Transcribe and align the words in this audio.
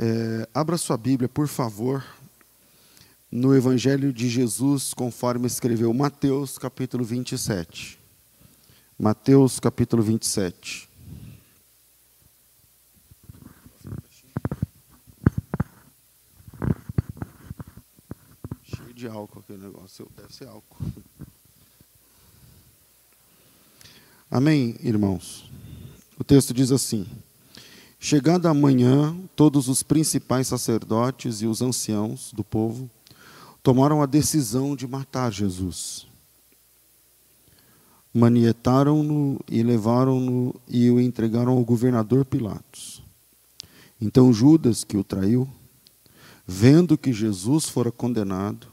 É, 0.00 0.48
abra 0.54 0.78
sua 0.78 0.96
Bíblia, 0.96 1.28
por 1.28 1.48
favor, 1.48 2.04
no 3.28 3.52
Evangelho 3.52 4.12
de 4.12 4.28
Jesus, 4.28 4.94
conforme 4.94 5.48
escreveu 5.48 5.92
Mateus, 5.92 6.56
capítulo 6.56 7.04
27. 7.04 7.98
Mateus, 8.96 9.58
capítulo 9.58 10.00
27. 10.00 10.88
Cheio 18.62 18.94
de 18.94 19.08
álcool 19.08 19.40
aquele 19.40 19.64
negócio, 19.64 20.08
deve 20.16 20.32
ser 20.32 20.46
álcool. 20.46 20.78
Amém, 24.30 24.76
irmãos? 24.80 25.50
O 26.16 26.22
texto 26.22 26.54
diz 26.54 26.70
assim. 26.70 27.04
Chegada 28.00 28.48
a 28.48 28.54
manhã, 28.54 29.14
todos 29.34 29.68
os 29.68 29.82
principais 29.82 30.46
sacerdotes 30.46 31.42
e 31.42 31.46
os 31.46 31.60
anciãos 31.60 32.32
do 32.32 32.44
povo 32.44 32.88
tomaram 33.60 34.00
a 34.00 34.06
decisão 34.06 34.76
de 34.76 34.86
matar 34.86 35.32
Jesus. 35.32 36.06
Manietaram-no 38.14 39.40
e 39.50 39.64
levaram-no 39.64 40.54
e 40.68 40.88
o 40.88 41.00
entregaram 41.00 41.52
ao 41.52 41.64
governador 41.64 42.24
Pilatos. 42.24 43.02
Então 44.00 44.32
Judas, 44.32 44.84
que 44.84 44.96
o 44.96 45.02
traiu, 45.02 45.48
vendo 46.46 46.96
que 46.96 47.12
Jesus 47.12 47.64
fora 47.64 47.90
condenado, 47.90 48.68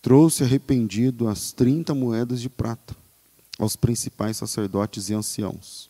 trouxe 0.00 0.44
arrependido 0.44 1.26
as 1.26 1.50
trinta 1.50 1.92
moedas 1.92 2.40
de 2.40 2.48
prata 2.48 2.96
aos 3.58 3.74
principais 3.74 4.36
sacerdotes 4.36 5.08
e 5.10 5.14
anciãos 5.14 5.87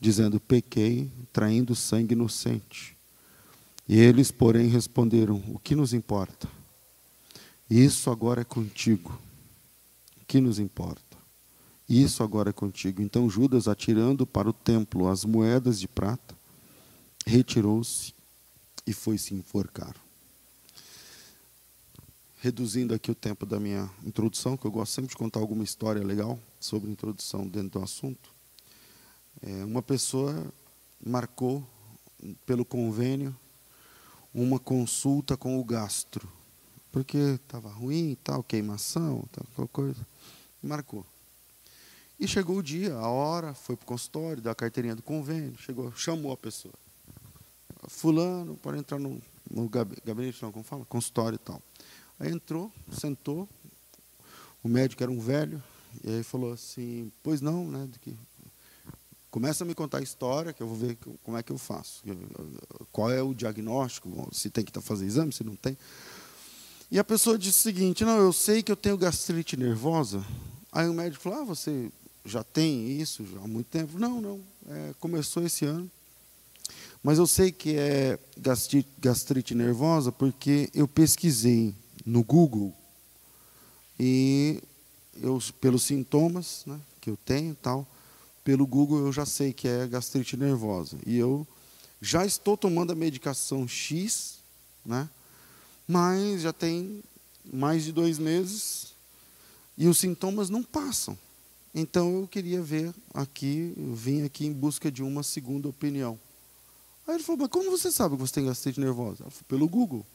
dizendo: 0.00 0.40
Pequei, 0.40 1.10
traindo 1.32 1.74
sangue 1.74 2.14
inocente. 2.14 2.96
E 3.86 3.98
eles, 3.98 4.30
porém, 4.30 4.68
responderam: 4.68 5.42
O 5.48 5.58
que 5.58 5.76
nos 5.76 5.92
importa? 5.92 6.48
Isso 7.68 8.10
agora 8.10 8.40
é 8.40 8.44
contigo. 8.44 9.16
O 10.20 10.24
que 10.26 10.40
nos 10.40 10.58
importa? 10.58 11.10
Isso 11.88 12.22
agora 12.22 12.50
é 12.50 12.52
contigo. 12.52 13.02
Então 13.02 13.28
Judas, 13.28 13.68
atirando 13.68 14.26
para 14.26 14.48
o 14.48 14.52
templo 14.52 15.08
as 15.08 15.24
moedas 15.24 15.78
de 15.78 15.88
prata, 15.88 16.36
retirou-se 17.26 18.14
e 18.86 18.92
foi 18.92 19.18
se 19.18 19.34
enforcar. 19.34 19.94
Reduzindo 22.38 22.94
aqui 22.94 23.10
o 23.10 23.14
tempo 23.14 23.44
da 23.44 23.60
minha 23.60 23.90
introdução, 24.04 24.56
que 24.56 24.64
eu 24.64 24.70
gosto 24.70 24.92
sempre 24.92 25.10
de 25.10 25.16
contar 25.16 25.40
alguma 25.40 25.62
história 25.62 26.02
legal 26.02 26.38
sobre 26.58 26.90
introdução 26.90 27.46
dentro 27.46 27.80
do 27.80 27.84
assunto. 27.84 28.29
É, 29.42 29.64
uma 29.64 29.82
pessoa 29.82 30.52
marcou 31.04 31.66
pelo 32.44 32.64
convênio 32.64 33.34
uma 34.32 34.58
consulta 34.58 35.36
com 35.36 35.58
o 35.58 35.64
gastro, 35.64 36.30
porque 36.92 37.16
estava 37.16 37.68
ruim, 37.68 38.16
tal, 38.22 38.42
queimação, 38.42 39.24
tal 39.56 39.68
coisa. 39.68 40.06
Marcou. 40.62 41.04
E 42.18 42.28
chegou 42.28 42.58
o 42.58 42.62
dia, 42.62 42.94
a 42.94 43.08
hora, 43.08 43.54
foi 43.54 43.76
para 43.76 43.84
o 43.84 43.86
consultório, 43.86 44.42
deu 44.42 44.52
a 44.52 44.54
carteirinha 44.54 44.94
do 44.94 45.02
convênio, 45.02 45.56
chegou, 45.58 45.90
chamou 45.96 46.32
a 46.32 46.36
pessoa. 46.36 46.74
Fulano, 47.88 48.56
para 48.56 48.76
entrar 48.76 48.98
no, 48.98 49.20
no 49.50 49.68
gabinete, 49.68 50.42
não, 50.42 50.52
como 50.52 50.62
fala? 50.62 50.84
Consultório 50.84 51.36
e 51.36 51.38
tal. 51.38 51.62
Aí 52.18 52.30
entrou, 52.30 52.70
sentou, 52.92 53.48
o 54.62 54.68
médico 54.68 55.02
era 55.02 55.10
um 55.10 55.18
velho, 55.18 55.62
e 56.04 56.10
aí 56.10 56.22
falou 56.22 56.52
assim, 56.52 57.10
pois 57.22 57.40
não, 57.40 57.66
né, 57.66 57.86
do 57.86 57.98
que 57.98 58.14
Começa 59.30 59.62
a 59.62 59.66
me 59.66 59.74
contar 59.74 59.98
a 59.98 60.02
história, 60.02 60.52
que 60.52 60.60
eu 60.60 60.66
vou 60.66 60.76
ver 60.76 60.98
como 61.22 61.36
é 61.36 61.42
que 61.42 61.52
eu 61.52 61.58
faço. 61.58 62.02
Qual 62.90 63.10
é 63.10 63.22
o 63.22 63.32
diagnóstico, 63.32 64.28
se 64.32 64.50
tem 64.50 64.64
que 64.64 64.78
fazer 64.80 65.06
exame, 65.06 65.32
se 65.32 65.44
não 65.44 65.54
tem. 65.54 65.76
E 66.90 66.98
a 66.98 67.04
pessoa 67.04 67.38
disse 67.38 67.60
o 67.60 67.62
seguinte: 67.62 68.04
Não, 68.04 68.18
eu 68.18 68.32
sei 68.32 68.62
que 68.62 68.72
eu 68.72 68.76
tenho 68.76 68.98
gastrite 68.98 69.56
nervosa. 69.56 70.24
Aí 70.72 70.88
o 70.88 70.94
médico 70.94 71.22
falou: 71.22 71.40
Ah, 71.40 71.44
você 71.44 71.90
já 72.24 72.42
tem 72.42 73.00
isso 73.00 73.24
já 73.24 73.38
há 73.38 73.46
muito 73.46 73.68
tempo? 73.68 73.98
Não, 73.98 74.20
não. 74.20 74.40
É, 74.68 74.94
começou 74.98 75.44
esse 75.44 75.64
ano. 75.64 75.88
Mas 77.02 77.18
eu 77.18 77.26
sei 77.26 77.52
que 77.52 77.76
é 77.76 78.18
gastrite, 78.36 78.88
gastrite 78.98 79.54
nervosa 79.54 80.10
porque 80.10 80.68
eu 80.74 80.88
pesquisei 80.88 81.72
no 82.04 82.24
Google 82.24 82.74
e 83.98 84.60
eu, 85.22 85.40
pelos 85.60 85.84
sintomas 85.84 86.64
né, 86.66 86.78
que 87.00 87.08
eu 87.08 87.16
tenho 87.16 87.54
tal 87.54 87.86
pelo 88.44 88.66
Google 88.66 89.00
eu 89.00 89.12
já 89.12 89.26
sei 89.26 89.52
que 89.52 89.68
é 89.68 89.86
gastrite 89.86 90.36
nervosa. 90.36 90.98
E 91.06 91.16
eu 91.16 91.46
já 92.00 92.24
estou 92.24 92.56
tomando 92.56 92.92
a 92.92 92.96
medicação 92.96 93.66
X, 93.68 94.38
né? 94.84 95.08
mas 95.86 96.42
já 96.42 96.52
tem 96.52 97.02
mais 97.52 97.84
de 97.84 97.92
dois 97.92 98.18
meses 98.18 98.94
e 99.76 99.88
os 99.88 99.98
sintomas 99.98 100.48
não 100.48 100.62
passam. 100.62 101.18
Então 101.74 102.20
eu 102.20 102.28
queria 102.28 102.62
ver 102.62 102.94
aqui, 103.14 103.74
eu 103.76 103.94
vim 103.94 104.22
aqui 104.22 104.46
em 104.46 104.52
busca 104.52 104.90
de 104.90 105.02
uma 105.02 105.22
segunda 105.22 105.68
opinião. 105.68 106.18
Aí 107.06 107.14
ele 107.14 107.24
falou, 107.24 107.40
mas 107.42 107.50
como 107.50 107.70
você 107.70 107.90
sabe 107.90 108.14
que 108.14 108.20
você 108.20 108.34
tem 108.34 108.46
gastrite 108.46 108.78
nervosa? 108.78 109.24
Falei, 109.24 109.44
pelo 109.48 109.68
Google. 109.68 110.06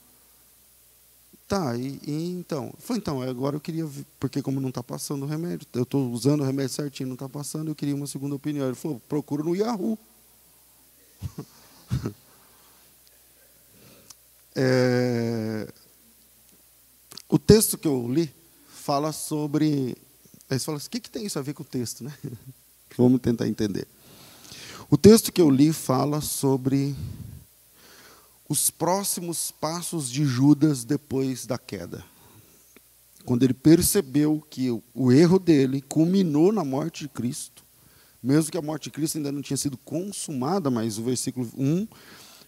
Tá, 1.48 1.78
e, 1.78 2.00
e 2.04 2.32
então? 2.32 2.74
Foi 2.80 2.98
então, 2.98 3.22
agora 3.22 3.56
eu 3.56 3.60
queria, 3.60 3.88
porque 4.20 4.42
como 4.42 4.60
não 4.60 4.70
está 4.70 4.82
passando 4.82 5.24
o 5.24 5.28
remédio, 5.28 5.68
eu 5.74 5.84
estou 5.84 6.10
usando 6.12 6.42
o 6.42 6.44
remédio 6.44 6.74
certinho, 6.74 7.08
não 7.08 7.14
está 7.14 7.30
passando, 7.30 7.70
eu 7.70 7.76
queria 7.76 7.96
uma 7.96 8.08
segunda 8.08 8.34
opinião. 8.34 8.66
Ele 8.66 8.76
falou, 8.76 9.00
procura 9.08 9.44
no 9.44 9.56
Yahoo. 9.56 9.98
é, 14.56 15.72
o 17.30 17.38
texto 17.38 17.78
que 17.78 17.88
eu 17.88 18.12
li 18.12 18.34
fala 18.68 19.12
sobre. 19.12 19.96
Aí 20.50 20.58
você 20.58 20.66
fala 20.66 20.78
assim, 20.78 20.88
o 20.88 20.92
que, 20.92 21.00
que 21.00 21.12
tem 21.12 21.26
isso 21.26 21.38
a 21.38 21.44
ver 21.44 21.54
com 21.54 21.62
o 21.62 21.66
texto, 21.66 22.04
né? 22.04 22.12
Vamos 22.98 23.22
tentar 23.22 23.48
entender. 23.48 23.88
O 24.90 24.98
texto 24.98 25.32
que 25.32 25.42
eu 25.42 25.50
li 25.50 25.72
fala 25.74 26.22
sobre 26.22 26.96
os 28.48 28.70
próximos 28.70 29.52
passos 29.52 30.10
de 30.10 30.24
Judas 30.26 30.84
depois 30.84 31.46
da 31.46 31.58
queda. 31.58 32.04
Quando 33.26 33.44
ele 33.44 33.54
percebeu 33.54 34.46
que 34.50 34.70
o 34.94 35.12
erro 35.12 35.40
dele 35.40 35.82
culminou 35.82 36.52
na 36.52 36.64
morte 36.64 37.04
de 37.04 37.10
Cristo, 37.10 37.64
mesmo 38.22 38.52
que 38.52 38.58
a 38.58 38.62
morte 38.62 38.84
de 38.86 38.92
Cristo 38.92 39.18
ainda 39.18 39.32
não 39.32 39.42
tinha 39.42 39.58
sido 39.58 39.78
consumada, 39.78 40.70
mas 40.70 41.00
o 41.00 41.04
versículo 41.04 41.50
1 41.58 41.88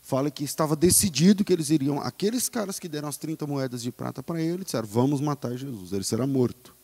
fala 0.03 0.31
que 0.31 0.43
estava 0.43 0.75
decidido 0.75 1.43
que 1.43 1.51
eles 1.51 1.69
iriam, 1.69 1.99
aqueles 1.99 2.47
caras 2.47 2.79
que 2.79 2.87
deram 2.87 3.09
as 3.09 3.17
30 3.17 3.45
moedas 3.47 3.81
de 3.81 3.91
prata 3.91 4.21
para 4.21 4.41
ele, 4.41 4.63
disseram: 4.63 4.87
Vamos 4.87 5.19
matar 5.19 5.57
Jesus, 5.57 5.91
ele 5.91 6.03
será 6.03 6.25
morto. 6.27 6.75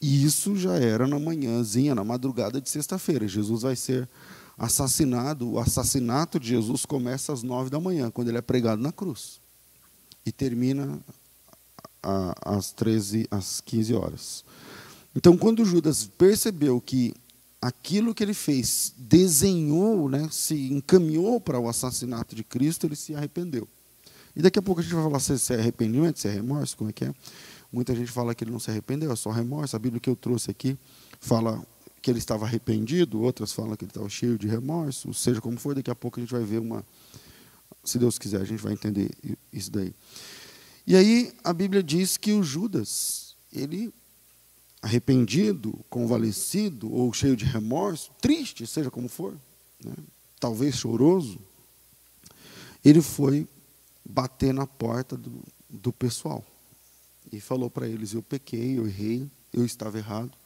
E 0.00 0.24
isso 0.24 0.56
já 0.56 0.76
era 0.76 1.06
na 1.06 1.18
manhãzinha, 1.18 1.94
na 1.94 2.02
madrugada 2.02 2.60
de 2.60 2.68
sexta-feira. 2.68 3.28
Jesus 3.28 3.62
vai 3.62 3.76
ser 3.76 4.08
assassinado, 4.60 5.52
o 5.52 5.58
assassinato 5.58 6.38
de 6.38 6.48
Jesus 6.48 6.84
começa 6.84 7.32
às 7.32 7.42
nove 7.42 7.70
da 7.70 7.80
manhã, 7.80 8.10
quando 8.10 8.28
ele 8.28 8.36
é 8.36 8.42
pregado 8.42 8.82
na 8.82 8.92
cruz. 8.92 9.40
E 10.24 10.30
termina 10.30 11.00
às 12.44 12.70
13, 12.70 13.26
às 13.30 13.62
15 13.62 13.94
horas. 13.94 14.44
Então, 15.16 15.38
quando 15.38 15.64
Judas 15.64 16.04
percebeu 16.06 16.78
que 16.78 17.14
aquilo 17.60 18.14
que 18.14 18.22
ele 18.22 18.34
fez 18.34 18.92
desenhou, 18.98 20.10
né, 20.10 20.28
se 20.30 20.70
encaminhou 20.70 21.40
para 21.40 21.58
o 21.58 21.66
assassinato 21.66 22.36
de 22.36 22.44
Cristo, 22.44 22.86
ele 22.86 22.96
se 22.96 23.14
arrependeu. 23.14 23.66
E 24.36 24.42
daqui 24.42 24.58
a 24.58 24.62
pouco 24.62 24.82
a 24.82 24.84
gente 24.84 24.94
vai 24.94 25.02
falar 25.02 25.20
se 25.20 25.54
é 25.54 25.56
arrependimento, 25.58 26.20
se 26.20 26.28
é 26.28 26.32
remorso, 26.32 26.76
como 26.76 26.90
é 26.90 26.92
que 26.92 27.06
é. 27.06 27.14
Muita 27.72 27.94
gente 27.94 28.12
fala 28.12 28.34
que 28.34 28.44
ele 28.44 28.50
não 28.50 28.60
se 28.60 28.70
arrependeu, 28.70 29.10
é 29.10 29.16
só 29.16 29.30
remorso. 29.30 29.74
A 29.74 29.78
Bíblia 29.78 30.00
que 30.00 30.10
eu 30.10 30.16
trouxe 30.16 30.50
aqui 30.50 30.76
fala 31.18 31.64
que 32.02 32.10
ele 32.10 32.18
estava 32.18 32.46
arrependido, 32.46 33.20
outras 33.20 33.52
falam 33.52 33.76
que 33.76 33.84
ele 33.84 33.90
estava 33.90 34.08
cheio 34.08 34.38
de 34.38 34.48
remorso, 34.48 35.12
seja 35.12 35.40
como 35.40 35.58
for, 35.58 35.74
daqui 35.74 35.90
a 35.90 35.94
pouco 35.94 36.18
a 36.18 36.22
gente 36.22 36.32
vai 36.32 36.42
ver 36.42 36.58
uma. 36.58 36.84
Se 37.84 37.98
Deus 37.98 38.18
quiser, 38.18 38.40
a 38.40 38.44
gente 38.44 38.62
vai 38.62 38.72
entender 38.72 39.10
isso 39.52 39.70
daí. 39.70 39.94
E 40.86 40.96
aí 40.96 41.32
a 41.44 41.52
Bíblia 41.52 41.82
diz 41.82 42.16
que 42.16 42.32
o 42.32 42.42
Judas, 42.42 43.36
ele 43.52 43.92
arrependido, 44.82 45.78
convalescido 45.90 46.90
ou 46.92 47.12
cheio 47.12 47.36
de 47.36 47.44
remorso, 47.44 48.10
triste, 48.20 48.66
seja 48.66 48.90
como 48.90 49.08
for, 49.08 49.36
né, 49.84 49.92
talvez 50.38 50.76
choroso, 50.76 51.38
ele 52.82 53.02
foi 53.02 53.46
bater 54.04 54.54
na 54.54 54.66
porta 54.66 55.16
do, 55.18 55.42
do 55.68 55.92
pessoal 55.92 56.44
e 57.30 57.40
falou 57.40 57.68
para 57.68 57.86
eles: 57.86 58.14
Eu 58.14 58.22
pequei, 58.22 58.78
eu 58.78 58.86
errei, 58.86 59.30
eu 59.52 59.66
estava 59.66 59.98
errado 59.98 60.39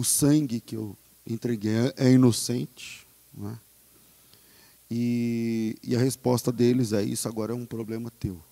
o 0.00 0.04
sangue 0.04 0.60
que 0.60 0.74
eu 0.74 0.96
entreguei 1.26 1.92
é 1.94 2.10
inocente. 2.10 3.06
É? 3.44 3.56
E, 4.90 5.76
e, 5.82 5.94
a 5.94 5.98
resposta 5.98 6.50
deles 6.50 6.94
é: 6.94 7.02
Isso 7.02 7.28
agora 7.28 7.52
é 7.52 7.54
um 7.54 7.66
problema 7.66 8.10
teu. 8.18 8.42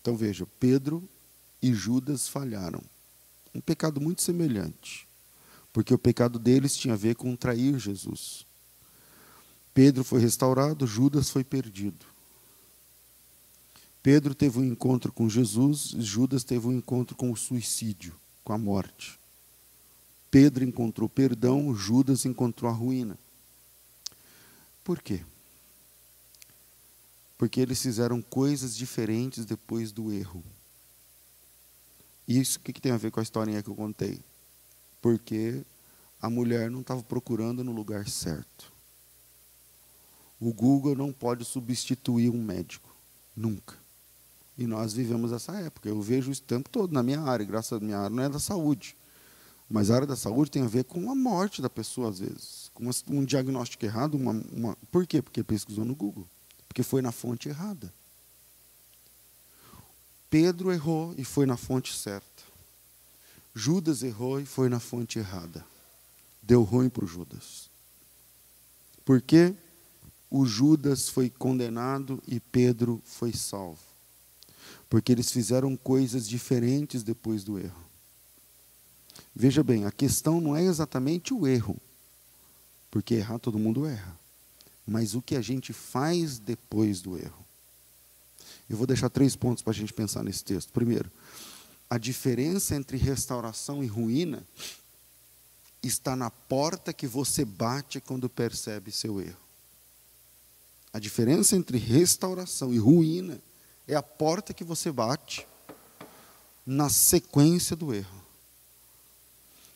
Então 0.00 0.16
veja, 0.16 0.46
Pedro 0.60 1.02
e 1.60 1.74
Judas 1.74 2.28
falharam. 2.28 2.80
Um 3.52 3.60
pecado 3.60 4.00
muito 4.00 4.22
semelhante. 4.22 5.04
Porque 5.72 5.92
o 5.92 5.98
pecado 5.98 6.38
deles 6.38 6.76
tinha 6.76 6.94
a 6.94 6.96
ver 6.96 7.16
com 7.16 7.34
trair 7.34 7.76
Jesus. 7.76 8.46
Pedro 9.74 10.04
foi 10.04 10.20
restaurado, 10.20 10.86
Judas 10.86 11.28
foi 11.28 11.42
perdido. 11.42 12.06
Pedro 14.00 14.32
teve 14.32 14.60
um 14.60 14.64
encontro 14.64 15.12
com 15.12 15.28
Jesus, 15.28 15.92
Judas 15.98 16.44
teve 16.44 16.68
um 16.68 16.72
encontro 16.72 17.16
com 17.16 17.32
o 17.32 17.36
suicídio, 17.36 18.14
com 18.44 18.52
a 18.52 18.58
morte. 18.58 19.17
Pedro 20.30 20.64
encontrou 20.64 21.08
perdão, 21.08 21.74
Judas 21.74 22.24
encontrou 22.24 22.70
a 22.70 22.74
ruína. 22.74 23.18
Por 24.84 25.00
quê? 25.00 25.24
Porque 27.36 27.60
eles 27.60 27.80
fizeram 27.80 28.20
coisas 28.20 28.76
diferentes 28.76 29.44
depois 29.44 29.92
do 29.92 30.12
erro. 30.12 30.42
Isso 32.26 32.58
o 32.58 32.62
que, 32.62 32.72
que 32.72 32.80
tem 32.80 32.92
a 32.92 32.96
ver 32.96 33.10
com 33.10 33.20
a 33.20 33.22
historinha 33.22 33.62
que 33.62 33.70
eu 33.70 33.74
contei? 33.74 34.20
Porque 35.00 35.62
a 36.20 36.28
mulher 36.28 36.70
não 36.70 36.80
estava 36.80 37.02
procurando 37.02 37.64
no 37.64 37.72
lugar 37.72 38.08
certo. 38.08 38.72
O 40.40 40.52
Google 40.52 40.94
não 40.94 41.12
pode 41.12 41.44
substituir 41.44 42.30
um 42.30 42.42
médico, 42.42 42.94
nunca. 43.34 43.76
E 44.56 44.66
nós 44.66 44.92
vivemos 44.92 45.32
essa 45.32 45.52
época. 45.56 45.88
Eu 45.88 46.02
vejo 46.02 46.30
isso 46.30 46.42
o 46.42 46.46
tempo 46.46 46.68
todo 46.68 46.92
na 46.92 47.02
minha 47.02 47.20
área, 47.20 47.46
graças 47.46 47.72
a 47.72 47.80
minha 47.80 47.98
área 47.98 48.10
não 48.10 48.22
é 48.22 48.28
da 48.28 48.38
saúde. 48.38 48.96
Mas 49.68 49.90
a 49.90 49.96
área 49.96 50.06
da 50.06 50.16
saúde 50.16 50.50
tem 50.50 50.62
a 50.62 50.68
ver 50.68 50.84
com 50.84 51.10
a 51.10 51.14
morte 51.14 51.60
da 51.60 51.68
pessoa, 51.68 52.08
às 52.08 52.18
vezes. 52.18 52.70
Com 52.72 52.88
um 53.08 53.24
diagnóstico 53.24 53.84
errado. 53.84 54.14
Uma, 54.14 54.32
uma... 54.50 54.78
Por 54.90 55.06
quê? 55.06 55.20
Porque 55.20 55.42
pesquisou 55.42 55.84
no 55.84 55.94
Google. 55.94 56.26
Porque 56.66 56.82
foi 56.82 57.02
na 57.02 57.12
fonte 57.12 57.48
errada. 57.48 57.92
Pedro 60.30 60.72
errou 60.72 61.14
e 61.18 61.24
foi 61.24 61.46
na 61.46 61.56
fonte 61.56 61.94
certa. 61.94 62.26
Judas 63.54 64.02
errou 64.02 64.40
e 64.40 64.46
foi 64.46 64.68
na 64.68 64.78
fonte 64.78 65.18
errada. 65.18 65.64
Deu 66.42 66.62
ruim 66.62 66.88
para 66.88 67.04
o 67.04 67.08
Judas. 67.08 67.68
Por 69.04 69.20
quê? 69.20 69.54
O 70.30 70.46
Judas 70.46 71.08
foi 71.08 71.30
condenado 71.30 72.22
e 72.26 72.38
Pedro 72.38 73.02
foi 73.04 73.32
salvo. 73.32 73.80
Porque 74.88 75.12
eles 75.12 75.32
fizeram 75.32 75.76
coisas 75.76 76.28
diferentes 76.28 77.02
depois 77.02 77.42
do 77.42 77.58
erro. 77.58 77.87
Veja 79.40 79.62
bem, 79.62 79.84
a 79.84 79.92
questão 79.92 80.40
não 80.40 80.56
é 80.56 80.64
exatamente 80.64 81.32
o 81.32 81.46
erro, 81.46 81.76
porque 82.90 83.14
errar 83.14 83.38
todo 83.38 83.56
mundo 83.56 83.86
erra, 83.86 84.18
mas 84.84 85.14
o 85.14 85.22
que 85.22 85.36
a 85.36 85.40
gente 85.40 85.72
faz 85.72 86.40
depois 86.40 87.00
do 87.00 87.16
erro. 87.16 87.46
Eu 88.68 88.76
vou 88.76 88.84
deixar 88.84 89.08
três 89.08 89.36
pontos 89.36 89.62
para 89.62 89.70
a 89.70 89.74
gente 89.76 89.92
pensar 89.92 90.24
nesse 90.24 90.42
texto. 90.42 90.72
Primeiro, 90.72 91.08
a 91.88 91.98
diferença 91.98 92.74
entre 92.74 92.96
restauração 92.96 93.84
e 93.84 93.86
ruína 93.86 94.42
está 95.84 96.16
na 96.16 96.30
porta 96.32 96.92
que 96.92 97.06
você 97.06 97.44
bate 97.44 98.00
quando 98.00 98.28
percebe 98.28 98.90
seu 98.90 99.20
erro. 99.20 99.38
A 100.92 100.98
diferença 100.98 101.54
entre 101.54 101.78
restauração 101.78 102.74
e 102.74 102.78
ruína 102.78 103.40
é 103.86 103.94
a 103.94 104.02
porta 104.02 104.52
que 104.52 104.64
você 104.64 104.90
bate 104.90 105.46
na 106.66 106.90
sequência 106.90 107.76
do 107.76 107.94
erro. 107.94 108.27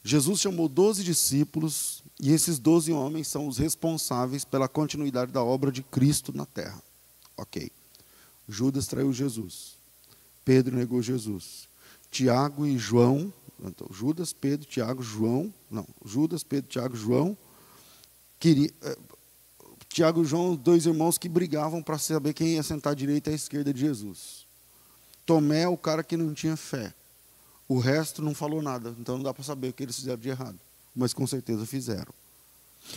Jesus 0.05 0.41
chamou 0.41 0.69
doze 0.69 1.05
discípulos 1.05 2.03
e 2.21 2.31
esses 2.31 2.59
doze 2.59 2.93
homens 2.93 3.29
são 3.29 3.47
os 3.47 3.59
responsáveis 3.59 4.45
pela 4.45 4.69
continuidade 4.69 5.33
da 5.33 5.43
obra 5.43 5.71
de 5.71 5.83
Cristo 5.83 6.37
na 6.37 6.45
terra. 6.45 6.83
Ok. 7.37 7.71
Judas 8.49 8.87
traiu 8.87 9.13
Jesus. 9.13 9.77
Pedro 10.45 10.77
negou 10.77 11.01
Jesus. 11.01 11.69
Tiago 12.11 12.67
e 12.67 12.77
João, 12.77 13.33
então, 13.65 13.87
Judas, 13.91 14.33
Pedro, 14.33 14.67
Tiago, 14.67 15.03
João, 15.03 15.53
não, 15.71 15.87
Judas, 16.05 16.43
Pedro, 16.43 16.69
Tiago, 16.69 16.97
João, 16.97 17.37
queria, 18.39 18.71
eh, 18.83 18.99
Tiago 19.89 20.23
e 20.23 20.27
João, 20.27 20.57
dois 20.57 20.85
irmãos 20.85 21.17
que 21.17 21.29
brigavam 21.29 21.83
para 21.83 21.97
saber 21.97 22.35
quem 22.35 22.55
ia 22.55 22.63
sentar 22.63 22.93
à 22.93 22.95
direita 22.95 23.31
e 23.31 23.33
à 23.33 23.37
esquerda 23.37 23.73
de 23.73 23.81
Jesus. 23.81 24.47
Tomé, 25.25 25.69
o 25.69 25.77
cara 25.77 26.03
que 26.03 26.17
não 26.17 26.35
tinha 26.35 26.57
fé. 26.57 26.93
O 27.69 27.79
resto 27.79 28.23
não 28.23 28.35
falou 28.35 28.61
nada, 28.61 28.95
então 28.99 29.17
não 29.17 29.25
dá 29.25 29.33
para 29.33 29.45
saber 29.45 29.69
o 29.69 29.73
que 29.73 29.83
eles 29.83 29.97
fizeram 29.97 30.21
de 30.21 30.29
errado, 30.29 30.59
mas 30.95 31.15
com 31.15 31.27
certeza 31.27 31.65
fizeram. 31.65 32.13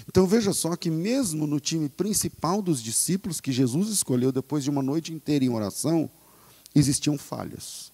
Então 0.07 0.25
veja 0.25 0.51
só 0.51 0.75
que, 0.75 0.89
mesmo 0.89 1.45
no 1.45 1.59
time 1.59 1.88
principal 1.88 2.62
dos 2.62 2.81
discípulos 2.81 3.39
que 3.39 3.51
Jesus 3.51 3.89
escolheu 3.89 4.31
depois 4.31 4.63
de 4.63 4.69
uma 4.69 4.81
noite 4.81 5.13
inteira 5.13 5.45
em 5.45 5.50
oração, 5.50 6.09
existiam 6.73 7.17
falhas. 7.17 7.91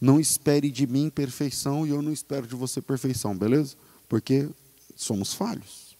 Não 0.00 0.20
espere 0.20 0.70
de 0.70 0.86
mim 0.86 1.08
perfeição 1.08 1.86
e 1.86 1.90
eu 1.90 2.02
não 2.02 2.12
espero 2.12 2.46
de 2.46 2.54
você 2.54 2.82
perfeição, 2.82 3.36
beleza? 3.36 3.76
Porque 4.08 4.48
somos 4.94 5.32
falhos. 5.32 5.96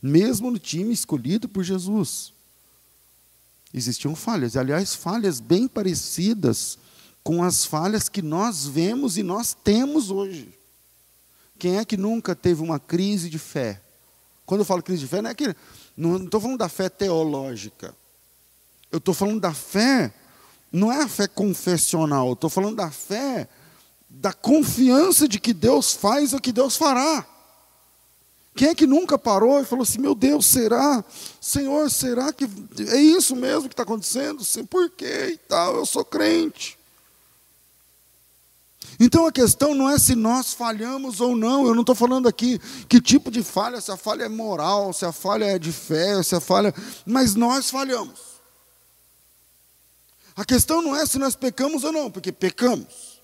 Mesmo 0.00 0.50
no 0.50 0.58
time 0.58 0.92
escolhido 0.92 1.48
por 1.48 1.64
Jesus, 1.64 2.32
existiam 3.72 4.14
falhas. 4.14 4.54
E, 4.54 4.58
aliás, 4.58 4.94
falhas 4.94 5.40
bem 5.40 5.66
parecidas 5.66 6.78
com 7.24 7.42
as 7.42 7.64
falhas 7.64 8.08
que 8.08 8.20
nós 8.20 8.66
vemos 8.66 9.16
e 9.16 9.22
nós 9.22 9.56
temos 9.64 10.10
hoje. 10.10 10.56
Quem 11.58 11.78
é 11.78 11.84
que 11.84 11.96
nunca 11.96 12.36
teve 12.36 12.62
uma 12.62 12.78
crise 12.78 13.30
de 13.30 13.38
fé? 13.38 13.80
Quando 14.44 14.60
eu 14.60 14.64
falo 14.64 14.82
crise 14.82 15.00
de 15.00 15.08
fé, 15.08 15.22
não 15.22 15.30
é 15.30 15.34
que 15.34 15.56
não 15.96 16.22
estou 16.22 16.40
falando 16.40 16.58
da 16.58 16.68
fé 16.68 16.90
teológica. 16.90 17.94
Eu 18.92 18.98
estou 18.98 19.14
falando 19.14 19.40
da 19.40 19.54
fé, 19.54 20.12
não 20.70 20.92
é 20.92 21.02
a 21.02 21.08
fé 21.08 21.26
confessional, 21.26 22.34
estou 22.34 22.50
falando 22.50 22.76
da 22.76 22.90
fé 22.90 23.48
da 24.16 24.32
confiança 24.32 25.26
de 25.26 25.40
que 25.40 25.52
Deus 25.52 25.92
faz 25.92 26.32
o 26.32 26.40
que 26.40 26.52
Deus 26.52 26.76
fará. 26.76 27.26
Quem 28.54 28.68
é 28.68 28.74
que 28.74 28.86
nunca 28.86 29.18
parou 29.18 29.60
e 29.60 29.64
falou 29.64 29.82
assim: 29.82 29.98
Meu 29.98 30.14
Deus, 30.14 30.46
será? 30.46 31.04
Senhor, 31.40 31.90
será 31.90 32.32
que 32.32 32.44
é 32.88 32.96
isso 32.96 33.34
mesmo 33.34 33.68
que 33.68 33.72
está 33.72 33.82
acontecendo? 33.82 34.44
Por 34.70 34.90
quê 34.90 35.30
e 35.32 35.36
tal? 35.36 35.74
Eu 35.74 35.86
sou 35.86 36.04
crente. 36.04 36.78
Então 39.04 39.26
a 39.26 39.32
questão 39.32 39.74
não 39.74 39.90
é 39.90 39.98
se 39.98 40.14
nós 40.14 40.54
falhamos 40.54 41.20
ou 41.20 41.36
não, 41.36 41.66
eu 41.66 41.74
não 41.74 41.82
estou 41.82 41.94
falando 41.94 42.26
aqui 42.26 42.58
que 42.88 42.98
tipo 43.02 43.30
de 43.30 43.42
falha, 43.42 43.78
se 43.78 43.92
a 43.92 43.98
falha 43.98 44.24
é 44.24 44.28
moral, 44.30 44.94
se 44.94 45.04
a 45.04 45.12
falha 45.12 45.44
é 45.44 45.58
de 45.58 45.70
fé, 45.72 46.22
se 46.22 46.34
a 46.34 46.40
falha. 46.40 46.74
Mas 47.04 47.34
nós 47.34 47.68
falhamos. 47.68 48.18
A 50.34 50.42
questão 50.42 50.80
não 50.80 50.96
é 50.96 51.04
se 51.04 51.18
nós 51.18 51.36
pecamos 51.36 51.84
ou 51.84 51.92
não, 51.92 52.10
porque 52.10 52.32
pecamos. 52.32 53.20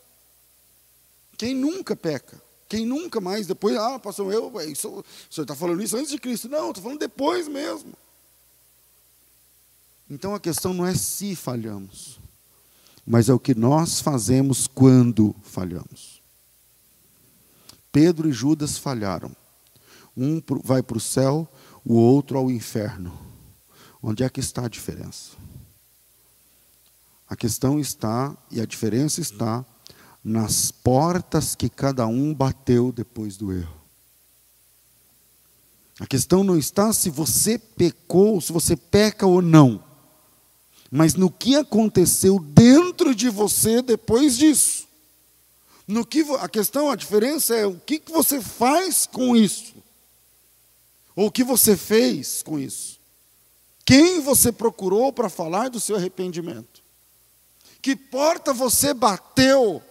Quem 1.38 1.54
nunca 1.54 1.96
peca? 1.96 2.38
Quem 2.68 2.84
nunca 2.84 3.18
mais, 3.18 3.46
depois, 3.46 3.74
ah, 3.78 3.98
pastor, 3.98 4.30
eu, 4.34 4.52
isso, 4.70 4.86
o 4.86 5.04
senhor 5.32 5.44
está 5.44 5.54
falando 5.54 5.82
isso 5.82 5.96
antes 5.96 6.10
de 6.10 6.18
Cristo. 6.18 6.46
Não, 6.46 6.68
estou 6.68 6.82
falando 6.82 7.00
depois 7.00 7.48
mesmo. 7.48 7.94
Então 10.10 10.34
a 10.34 10.40
questão 10.40 10.74
não 10.74 10.84
é 10.84 10.94
se 10.94 11.34
falhamos, 11.34 12.19
mas 13.06 13.28
é 13.28 13.34
o 13.34 13.38
que 13.38 13.54
nós 13.54 14.00
fazemos 14.00 14.66
quando 14.66 15.34
falhamos. 15.42 16.20
Pedro 17.92 18.28
e 18.28 18.32
Judas 18.32 18.78
falharam. 18.78 19.34
Um 20.16 20.40
vai 20.62 20.82
para 20.82 20.96
o 20.96 21.00
céu, 21.00 21.48
o 21.84 21.94
outro 21.94 22.38
ao 22.38 22.50
inferno. 22.50 23.12
Onde 24.02 24.22
é 24.22 24.28
que 24.28 24.40
está 24.40 24.66
a 24.66 24.68
diferença? 24.68 25.32
A 27.28 27.36
questão 27.36 27.78
está, 27.78 28.36
e 28.50 28.60
a 28.60 28.66
diferença 28.66 29.20
está, 29.20 29.64
nas 30.22 30.70
portas 30.70 31.54
que 31.54 31.68
cada 31.68 32.06
um 32.06 32.34
bateu 32.34 32.92
depois 32.92 33.36
do 33.36 33.52
erro. 33.52 33.80
A 35.98 36.06
questão 36.06 36.42
não 36.42 36.56
está 36.56 36.92
se 36.92 37.10
você 37.10 37.58
pecou, 37.58 38.40
se 38.40 38.52
você 38.52 38.74
peca 38.74 39.26
ou 39.26 39.42
não 39.42 39.89
mas 40.90 41.14
no 41.14 41.30
que 41.30 41.54
aconteceu 41.54 42.40
dentro 42.40 43.14
de 43.14 43.28
você 43.28 43.80
depois 43.80 44.36
disso. 44.36 44.88
No 45.86 46.04
que 46.04 46.22
a 46.40 46.48
questão, 46.48 46.90
a 46.90 46.96
diferença 46.96 47.54
é 47.54 47.66
o 47.66 47.76
que 47.78 48.02
você 48.06 48.40
faz 48.40 49.06
com 49.06 49.36
isso, 49.36 49.74
ou 51.16 51.26
o 51.26 51.32
que 51.32 51.44
você 51.44 51.76
fez 51.76 52.42
com 52.42 52.58
isso. 52.58 52.98
Quem 53.84 54.20
você 54.20 54.52
procurou 54.52 55.12
para 55.12 55.28
falar 55.28 55.68
do 55.68 55.80
seu 55.80 55.96
arrependimento? 55.96 56.80
Que 57.82 57.96
porta 57.96 58.52
você 58.52 58.94
bateu 58.94 59.82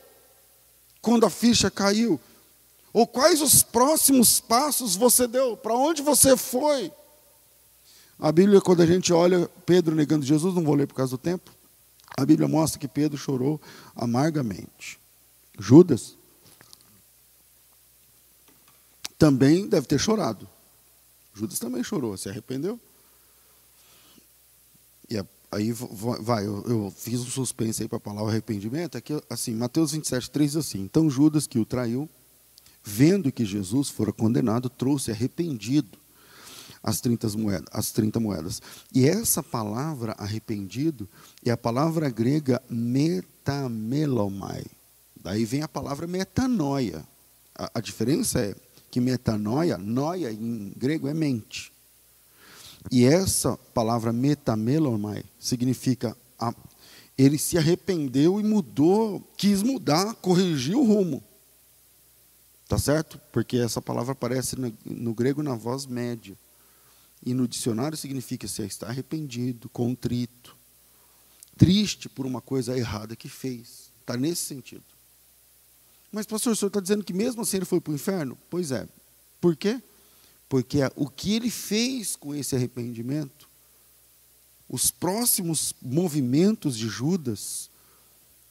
quando 1.01 1.25
a 1.25 1.29
ficha 1.29 1.69
caiu? 1.69 2.19
Ou 2.93 3.05
quais 3.05 3.41
os 3.41 3.61
próximos 3.61 4.39
passos 4.39 4.95
você 4.95 5.27
deu? 5.27 5.57
Para 5.57 5.75
onde 5.75 6.01
você 6.01 6.37
foi? 6.37 6.91
A 8.19 8.33
Bíblia, 8.33 8.59
quando 8.59 8.81
a 8.81 8.85
gente 8.85 9.13
olha 9.13 9.49
Pedro 9.65 9.95
negando 9.95 10.25
Jesus, 10.25 10.53
não 10.53 10.63
vou 10.63 10.75
ler 10.75 10.87
por 10.87 10.93
causa 10.93 11.11
do 11.11 11.17
tempo, 11.17 11.49
a 12.17 12.25
Bíblia 12.25 12.49
mostra 12.49 12.77
que 12.77 12.87
Pedro 12.87 13.17
chorou 13.17 13.61
amargamente. 13.95 14.99
Judas 15.57 16.17
também 19.17 19.67
deve 19.67 19.87
ter 19.87 19.97
chorado. 19.97 20.47
Judas 21.33 21.59
também 21.59 21.81
chorou, 21.81 22.17
se 22.17 22.27
arrependeu. 22.27 22.77
E 25.09 25.17
aí 25.49 25.71
vai, 25.71 26.45
eu, 26.45 26.63
eu 26.67 26.93
fiz 26.95 27.21
um 27.21 27.25
suspense 27.25 27.81
aí 27.81 27.87
para 27.87 27.97
a 27.97 28.01
palavra 28.01 28.31
arrependimento. 28.31 28.97
Aqui, 28.97 29.13
assim, 29.29 29.55
Mateus 29.55 29.93
27, 29.93 30.29
3 30.29 30.51
diz 30.51 30.57
assim: 30.57 30.81
Então 30.81 31.09
Judas, 31.09 31.47
que 31.47 31.57
o 31.57 31.65
traiu, 31.65 32.09
vendo 32.83 33.31
que 33.31 33.45
Jesus 33.45 33.87
fora 33.87 34.11
condenado, 34.11 34.69
trouxe 34.69 35.09
arrependido 35.09 35.97
as 36.81 37.01
30 37.01 37.29
moedas, 37.37 37.67
as 37.71 37.91
30 37.91 38.19
moedas. 38.19 38.61
E 38.93 39.07
essa 39.07 39.43
palavra 39.43 40.15
arrependido 40.17 41.07
é 41.43 41.51
a 41.51 41.57
palavra 41.57 42.09
grega 42.09 42.61
metamelomai. 42.69 44.65
Daí 45.21 45.45
vem 45.45 45.61
a 45.61 45.67
palavra 45.67 46.07
metanoia. 46.07 47.05
A, 47.53 47.69
a 47.75 47.81
diferença 47.81 48.39
é 48.39 48.55
que 48.89 48.99
metanoia, 48.99 49.77
noia 49.77 50.31
em 50.31 50.73
grego 50.75 51.07
é 51.07 51.13
mente. 51.13 51.71
E 52.89 53.05
essa 53.05 53.57
palavra 53.73 54.13
metamelomai 54.13 55.23
significa 55.37 56.17
a, 56.39 56.53
ele 57.17 57.37
se 57.37 57.57
arrependeu 57.57 58.39
e 58.39 58.43
mudou, 58.43 59.21
quis 59.35 59.61
mudar, 59.61 60.15
corrigiu 60.15 60.79
o 60.81 60.85
rumo. 60.85 61.21
Tá 62.67 62.77
certo? 62.77 63.19
Porque 63.31 63.57
essa 63.57 63.81
palavra 63.81 64.13
aparece 64.13 64.55
no, 64.55 64.71
no 64.85 65.13
grego 65.13 65.43
na 65.43 65.55
voz 65.55 65.85
média. 65.85 66.37
E 67.25 67.33
no 67.33 67.47
dicionário 67.47 67.97
significa 67.97 68.47
se 68.47 68.63
está 68.63 68.87
arrependido, 68.87 69.69
contrito, 69.69 70.55
triste 71.57 72.07
por 72.07 72.25
uma 72.25 72.41
coisa 72.41 72.77
errada 72.77 73.15
que 73.15 73.27
fez. 73.27 73.91
Está 73.99 74.15
nesse 74.15 74.43
sentido. 74.43 74.83
Mas, 76.11 76.25
pastor, 76.25 76.53
o 76.53 76.55
senhor 76.55 76.69
está 76.69 76.79
dizendo 76.79 77.03
que 77.03 77.13
mesmo 77.13 77.41
assim 77.41 77.57
ele 77.57 77.65
foi 77.65 77.79
para 77.79 77.91
o 77.91 77.95
inferno? 77.95 78.37
Pois 78.49 78.71
é. 78.71 78.87
Por 79.39 79.55
quê? 79.55 79.81
Porque 80.47 80.79
o 80.95 81.07
que 81.07 81.33
ele 81.33 81.51
fez 81.51 82.15
com 82.15 82.33
esse 82.33 82.55
arrependimento, 82.55 83.47
os 84.67 84.89
próximos 84.89 85.73
movimentos 85.81 86.75
de 86.75 86.87
Judas 86.87 87.69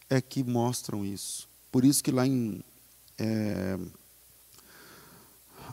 é 0.08 0.20
que 0.20 0.44
mostram 0.44 1.04
isso. 1.04 1.48
Por 1.72 1.84
isso 1.84 2.02
que 2.02 2.10
lá 2.10 2.26
em 2.26 2.62
é, 3.18 3.78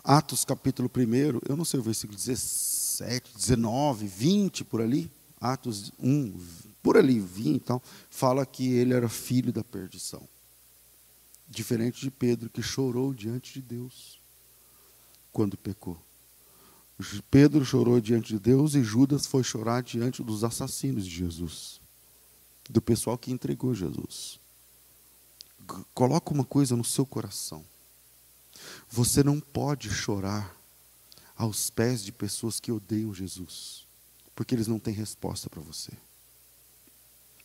Atos 0.07 0.45
capítulo 0.45 0.87
1, 0.95 1.39
eu 1.49 1.57
não 1.57 1.65
sei 1.65 1.79
o 1.79 1.83
versículo 1.83 2.15
17, 2.15 3.33
19, 3.35 4.05
20, 4.05 4.63
por 4.63 4.79
ali, 4.79 5.11
Atos 5.41 5.91
1, 5.99 6.39
por 6.83 6.95
ali, 6.95 7.19
20 7.19 7.55
então, 7.55 7.81
fala 8.07 8.45
que 8.45 8.71
ele 8.73 8.93
era 8.93 9.09
filho 9.09 9.51
da 9.51 9.63
perdição. 9.63 10.21
Diferente 11.47 12.01
de 12.01 12.11
Pedro, 12.11 12.51
que 12.51 12.61
chorou 12.61 13.15
diante 13.15 13.53
de 13.53 13.63
Deus 13.63 14.19
quando 15.33 15.57
pecou. 15.57 15.99
Pedro 17.31 17.65
chorou 17.65 17.99
diante 17.99 18.27
de 18.27 18.39
Deus 18.39 18.75
e 18.75 18.83
Judas 18.83 19.25
foi 19.25 19.43
chorar 19.43 19.81
diante 19.81 20.21
dos 20.21 20.43
assassinos 20.43 21.03
de 21.03 21.15
Jesus, 21.15 21.81
do 22.69 22.79
pessoal 22.79 23.17
que 23.17 23.31
entregou 23.31 23.73
Jesus. 23.73 24.39
Coloca 25.95 26.31
uma 26.31 26.45
coisa 26.45 26.75
no 26.75 26.83
seu 26.83 27.07
coração. 27.07 27.65
Você 28.89 29.23
não 29.23 29.39
pode 29.39 29.89
chorar 29.89 30.55
aos 31.37 31.69
pés 31.69 32.03
de 32.03 32.11
pessoas 32.11 32.59
que 32.59 32.71
odeiam 32.71 33.13
Jesus, 33.13 33.85
porque 34.35 34.55
eles 34.55 34.67
não 34.67 34.79
têm 34.79 34.93
resposta 34.93 35.49
para 35.49 35.61
você. 35.61 35.91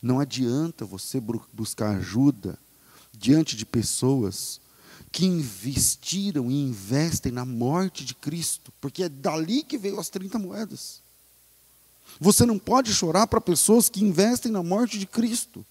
Não 0.02 0.18
adianta 0.18 0.84
você 0.84 1.20
buscar 1.52 1.96
ajuda 1.96 2.58
diante 3.12 3.56
de 3.56 3.66
pessoas 3.66 4.60
que 5.12 5.26
investiram 5.26 6.50
e 6.50 6.62
investem 6.62 7.32
na 7.32 7.44
morte 7.44 8.04
de 8.04 8.14
Cristo, 8.14 8.72
porque 8.80 9.02
é 9.02 9.08
dali 9.08 9.62
que 9.62 9.76
veio 9.76 9.98
as 9.98 10.08
30 10.08 10.38
moedas. 10.38 11.02
Você 12.20 12.46
não 12.46 12.58
pode 12.58 12.92
chorar 12.94 13.26
para 13.26 13.40
pessoas 13.40 13.88
que 13.88 14.02
investem 14.02 14.50
na 14.50 14.62
morte 14.62 14.98
de 14.98 15.06
Cristo. 15.06 15.64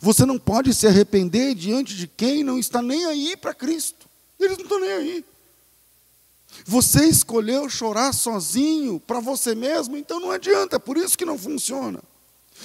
Você 0.00 0.24
não 0.24 0.38
pode 0.38 0.72
se 0.74 0.86
arrepender 0.86 1.54
diante 1.54 1.96
de 1.96 2.06
quem 2.06 2.42
não 2.42 2.58
está 2.58 2.82
nem 2.82 3.04
aí 3.04 3.36
para 3.36 3.54
Cristo. 3.54 4.08
Eles 4.44 4.58
não 4.58 4.64
estão 4.64 4.80
nem 4.80 4.92
aí. 4.92 5.24
Você 6.66 7.06
escolheu 7.06 7.68
chorar 7.68 8.12
sozinho 8.12 9.00
para 9.00 9.20
você 9.20 9.54
mesmo, 9.54 9.96
então 9.96 10.20
não 10.20 10.30
adianta, 10.30 10.76
é 10.76 10.78
por 10.78 10.96
isso 10.96 11.16
que 11.16 11.24
não 11.24 11.38
funciona. 11.38 12.00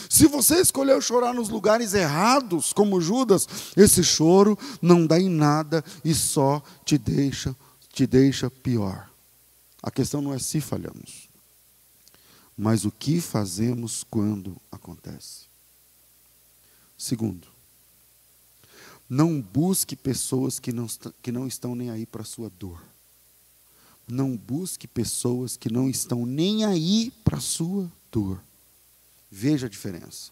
Se 0.10 0.27
você 0.27 0.62
escolheu 0.62 1.01
chorar 1.01 1.34
nos 1.34 1.50
lugares 1.50 1.93
errados, 1.93 2.72
como 2.74 3.01
Judas, 3.01 3.48
esse 3.75 4.03
choro 4.03 4.57
não 4.81 5.07
dá 5.07 5.19
em 5.19 5.29
nada 5.29 5.84
e 6.03 6.13
só 6.13 6.62
te 6.86 6.98
deixa, 6.98 7.55
te 7.91 8.05
deixa 8.05 8.50
pior. 8.50 9.10
A 9.81 9.89
questão 9.89 10.22
não 10.22 10.34
é 10.34 10.39
se 10.39 10.60
falhamos, 10.60 11.29
mas 12.57 12.86
o 12.86 12.91
que 12.91 13.22
fazemos 13.22 14.03
quando 14.10 14.57
acontece. 14.72 15.48
Segundo, 16.98 17.48
não 19.09 19.41
busque 19.41 19.95
pessoas 19.95 20.59
que 20.59 20.71
não, 20.73 20.87
que 21.21 21.31
não 21.31 21.47
estão 21.47 21.75
nem 21.75 21.89
aí 21.89 22.05
para 22.05 22.21
a 22.21 22.25
sua 22.25 22.49
dor. 22.49 22.81
Não 24.07 24.35
busque 24.35 24.87
pessoas 24.87 25.57
que 25.57 25.71
não 25.71 25.89
estão 25.89 26.25
nem 26.25 26.65
aí 26.65 27.11
para 27.23 27.37
a 27.37 27.41
sua 27.41 27.91
dor. 28.11 28.41
Veja 29.29 29.67
a 29.67 29.69
diferença. 29.69 30.31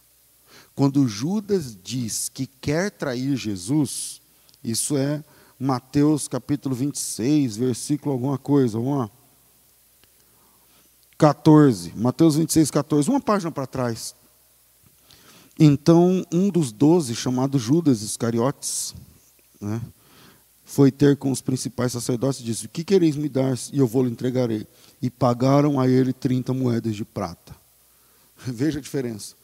Quando 0.74 1.08
Judas 1.08 1.78
diz 1.82 2.30
que 2.30 2.48
quer 2.48 2.92
trair 2.92 3.36
Jesus, 3.36 4.22
isso 4.64 4.98
é 4.98 5.24
Mateus 5.60 6.28
capítulo 6.28 6.76
26, 6.76 7.58
versículo 7.58 8.12
alguma 8.12 8.38
coisa, 8.38 8.78
vamos 8.78 9.00
lá. 9.00 9.10
14, 11.18 11.94
Mateus 11.96 12.36
26, 12.36 12.72
14, 12.72 13.10
uma 13.10 13.22
página 13.22 13.52
para 13.52 13.66
trás. 13.66 14.14
Então, 15.60 16.26
um 16.32 16.50
dos 16.50 16.72
doze, 16.72 17.16
chamado 17.16 17.58
Judas 17.58 18.02
Iscariotes, 18.02 18.94
né, 19.60 19.82
foi 20.66 20.92
ter 20.92 21.16
com 21.16 21.32
os 21.32 21.42
principais 21.42 21.94
sacerdotes 21.94 22.42
e 22.42 22.44
disse: 22.44 22.66
O 22.66 22.70
que 22.70 22.84
quereis 22.84 23.16
me 23.16 23.30
dar 23.30 23.58
e 23.72 23.80
eu 23.80 23.88
vou 23.88 24.04
lhe 24.04 24.12
entregarei? 24.12 24.68
E 25.02 25.10
pagaram 25.10 25.80
a 25.80 25.88
ele 25.88 26.12
30 26.12 26.54
moedas 26.54 26.96
de 26.96 27.06
prata. 27.06 27.56
Veja 28.46 28.80
a 28.80 28.82
diferença. 28.82 29.36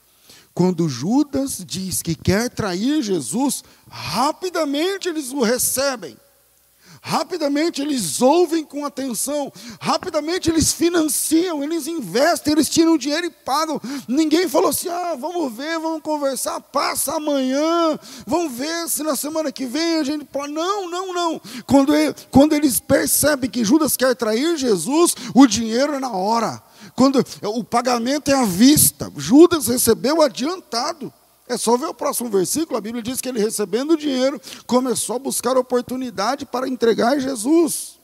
Quando 0.54 0.90
Judas 0.90 1.64
diz 1.66 2.02
que 2.02 2.14
quer 2.14 2.50
trair 2.50 3.02
Jesus, 3.02 3.64
rapidamente 3.90 5.08
eles 5.08 5.32
o 5.32 5.42
recebem. 5.42 6.18
Rapidamente 7.04 7.82
eles 7.82 8.22
ouvem 8.22 8.64
com 8.64 8.86
atenção, 8.86 9.52
rapidamente 9.80 10.52
eles 10.52 10.72
financiam, 10.72 11.64
eles 11.64 11.88
investem, 11.88 12.54
eles 12.54 12.70
tiram 12.70 12.96
dinheiro 12.96 13.26
e 13.26 13.32
pagam. 13.32 13.82
Ninguém 14.08 14.48
falou 14.48 14.70
assim: 14.70 14.88
ah, 14.88 15.16
vamos 15.20 15.52
ver, 15.52 15.80
vamos 15.80 16.04
conversar, 16.04 16.62
passa 16.62 17.16
amanhã, 17.16 18.00
vamos 18.28 18.54
ver 18.54 18.88
se 18.88 19.02
na 19.02 19.16
semana 19.16 19.52
que 19.52 19.66
vem 19.66 19.98
a 19.98 20.04
gente. 20.04 20.28
Não, 20.48 20.90
não, 20.90 21.12
não. 21.12 21.42
Quando, 21.66 21.96
ele, 21.96 22.14
quando 22.30 22.54
eles 22.54 22.80
percebem 22.80 23.50
que 23.50 23.66
Judas 23.66 23.98
quer 23.98 24.16
trair 24.16 24.56
Jesus, 24.56 25.16
o 25.34 25.48
dinheiro 25.48 25.96
é 25.96 26.00
na 26.00 26.12
hora. 26.12 26.62
Quando 26.96 27.26
o 27.44 27.64
pagamento 27.64 28.30
é 28.30 28.36
à 28.36 28.46
vista, 28.46 29.12
Judas 29.18 29.68
recebeu 29.68 30.22
adiantado. 30.22 31.12
É 31.52 31.58
só 31.58 31.76
ver 31.76 31.88
o 31.88 31.94
próximo 31.94 32.30
versículo, 32.30 32.78
a 32.78 32.82
Bíblia 32.82 33.04
diz 33.04 33.20
que 33.20 33.28
ele 33.28 33.38
recebendo 33.38 33.92
o 33.92 33.98
dinheiro, 33.98 34.40
começou 34.66 35.18
a 35.18 35.20
buscar 35.20 35.58
oportunidade 35.58 36.46
para 36.46 36.66
entregar 36.66 37.20
Jesus. 37.20 38.00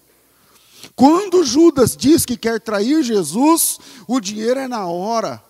Quando 0.98 1.46
Judas 1.46 1.96
diz 1.96 2.26
que 2.26 2.36
quer 2.36 2.60
trair 2.60 3.02
Jesus, 3.04 3.80
o 4.06 4.20
dinheiro 4.20 4.60
é 4.60 4.68
na 4.68 4.86
hora. 4.86 5.42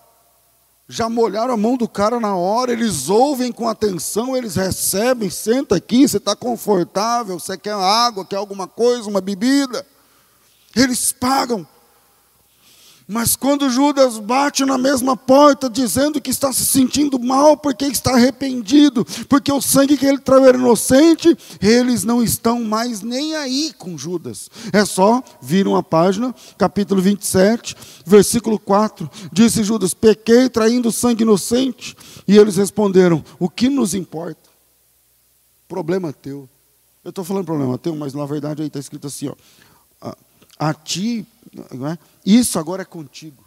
Já 0.87 1.09
molharam 1.09 1.55
a 1.55 1.57
mão 1.57 1.75
do 1.75 1.87
cara 1.87 2.19
na 2.19 2.35
hora, 2.35 2.71
eles 2.71 3.09
ouvem 3.09 3.51
com 3.51 3.67
atenção, 3.67 4.37
eles 4.37 4.53
recebem, 4.53 5.31
senta 5.31 5.75
aqui, 5.75 6.07
você 6.07 6.17
está 6.17 6.35
confortável, 6.35 7.39
você 7.39 7.57
quer 7.57 7.73
água, 7.73 8.23
quer 8.23 8.35
alguma 8.35 8.67
coisa, 8.67 9.09
uma 9.09 9.21
bebida. 9.21 9.83
Eles 10.75 11.11
pagam. 11.11 11.67
Mas 13.07 13.37
quando 13.37 13.69
Judas 13.69 14.19
bate 14.19 14.65
na 14.65 14.77
mesma 14.77 15.15
porta, 15.15 15.69
dizendo 15.69 16.19
que 16.19 16.29
está 16.29 16.51
se 16.51 16.65
sentindo 16.65 17.17
mal 17.17 17.55
porque 17.55 17.85
está 17.85 18.11
arrependido, 18.11 19.05
porque 19.29 19.49
o 19.49 19.61
sangue 19.61 19.95
que 19.95 20.05
ele 20.05 20.17
traiu 20.17 20.45
era 20.45 20.57
inocente, 20.57 21.37
eles 21.61 22.03
não 22.03 22.21
estão 22.21 22.61
mais 22.65 23.01
nem 23.01 23.33
aí 23.33 23.73
com 23.77 23.97
Judas. 23.97 24.49
É 24.73 24.83
só 24.83 25.23
vir 25.41 25.69
uma 25.69 25.81
página, 25.81 26.35
capítulo 26.57 27.01
27, 27.01 27.77
versículo 28.05 28.59
4. 28.59 29.09
Disse 29.31 29.63
Judas: 29.63 29.93
Pequei 29.93 30.49
traindo 30.49 30.91
sangue 30.91 31.23
inocente. 31.23 31.95
E 32.27 32.37
eles 32.37 32.57
responderam: 32.57 33.23
O 33.39 33.49
que 33.49 33.69
nos 33.69 33.93
importa? 33.93 34.49
Problema 35.65 36.11
teu. 36.11 36.49
Eu 37.05 37.09
estou 37.09 37.23
falando 37.23 37.45
problema 37.45 37.77
teu, 37.77 37.95
mas 37.95 38.13
na 38.13 38.25
verdade 38.25 38.61
aí 38.61 38.67
está 38.67 38.79
escrito 38.79 39.07
assim: 39.07 39.29
ó, 39.29 39.35
a, 40.01 40.17
a 40.59 40.73
ti 40.73 41.25
é? 41.87 41.97
Isso 42.25 42.59
agora 42.59 42.81
é 42.81 42.85
contigo. 42.85 43.43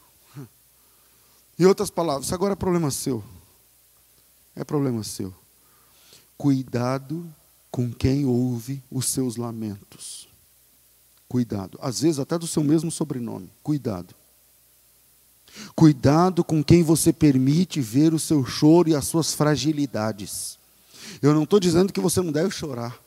Em 1.59 1.65
outras 1.67 1.91
palavras, 1.91 2.27
isso 2.27 2.35
agora 2.35 2.55
é 2.55 2.57
problema 2.57 2.91
seu. 2.91 3.23
É 4.57 4.65
problema 4.65 5.05
seu. 5.05 5.35
Cuidado 6.37 7.31
com 7.71 7.93
quem 7.93 8.25
ouve 8.25 8.83
os 8.91 9.07
seus 9.07 9.37
lamentos. 9.37 10.29
Cuidado. 11.29 11.79
Às 11.81 12.01
vezes 12.01 12.19
até 12.19 12.39
do 12.39 12.47
seu 12.47 12.65
mesmo 12.65 12.91
sobrenome. 12.91 13.51
Cuidado. 13.63 14.15
Cuidado 15.75 16.43
com 16.43 16.63
quem 16.63 16.83
você 16.83 17.13
permite 17.13 17.81
ver 17.81 18.15
o 18.15 18.19
seu 18.19 18.45
choro 18.45 18.89
e 18.89 18.95
as 18.95 19.07
suas 19.07 19.35
fragilidades. 19.35 20.59
Eu 21.21 21.35
não 21.35 21.45
estou 21.45 21.61
dizendo 21.61 21.93
que 21.93 22.01
você 22.01 22.21
não 22.21 22.33
deve 22.33 22.51
chorar, 22.51 22.99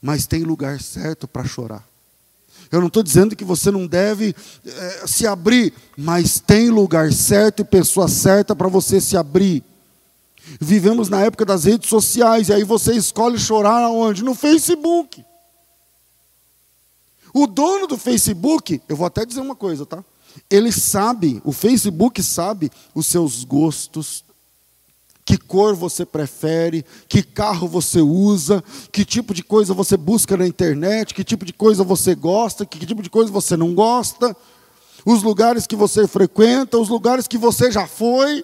mas 0.00 0.26
tem 0.26 0.44
lugar 0.44 0.80
certo 0.80 1.26
para 1.26 1.44
chorar. 1.44 1.86
Eu 2.70 2.80
não 2.80 2.88
estou 2.88 3.02
dizendo 3.02 3.34
que 3.34 3.44
você 3.44 3.70
não 3.70 3.86
deve 3.86 4.34
é, 4.64 5.06
se 5.06 5.26
abrir, 5.26 5.72
mas 5.96 6.38
tem 6.38 6.70
lugar 6.70 7.12
certo 7.12 7.60
e 7.60 7.64
pessoa 7.64 8.08
certa 8.08 8.54
para 8.54 8.68
você 8.68 9.00
se 9.00 9.16
abrir. 9.16 9.64
Vivemos 10.60 11.08
na 11.08 11.20
época 11.20 11.44
das 11.44 11.64
redes 11.64 11.88
sociais, 11.88 12.48
e 12.48 12.52
aí 12.52 12.64
você 12.64 12.94
escolhe 12.94 13.38
chorar 13.38 13.82
aonde? 13.82 14.24
No 14.24 14.34
Facebook. 14.34 15.24
O 17.34 17.46
dono 17.46 17.86
do 17.86 17.98
Facebook, 17.98 18.80
eu 18.88 18.96
vou 18.96 19.06
até 19.06 19.24
dizer 19.24 19.40
uma 19.40 19.54
coisa, 19.54 19.84
tá? 19.84 20.02
Ele 20.48 20.72
sabe, 20.72 21.40
o 21.44 21.52
Facebook 21.52 22.22
sabe 22.22 22.70
os 22.94 23.06
seus 23.06 23.44
gostos, 23.44 24.24
que 25.28 25.36
cor 25.36 25.74
você 25.74 26.06
prefere, 26.06 26.82
que 27.06 27.22
carro 27.22 27.68
você 27.68 28.00
usa, 28.00 28.64
que 28.90 29.04
tipo 29.04 29.34
de 29.34 29.42
coisa 29.42 29.74
você 29.74 29.94
busca 29.94 30.38
na 30.38 30.46
internet, 30.46 31.12
que 31.12 31.22
tipo 31.22 31.44
de 31.44 31.52
coisa 31.52 31.84
você 31.84 32.14
gosta, 32.14 32.64
que 32.64 32.78
tipo 32.78 33.02
de 33.02 33.10
coisa 33.10 33.30
você 33.30 33.54
não 33.54 33.74
gosta, 33.74 34.34
os 35.04 35.22
lugares 35.22 35.66
que 35.66 35.76
você 35.76 36.08
frequenta, 36.08 36.78
os 36.78 36.88
lugares 36.88 37.28
que 37.28 37.36
você 37.36 37.70
já 37.70 37.86
foi. 37.86 38.42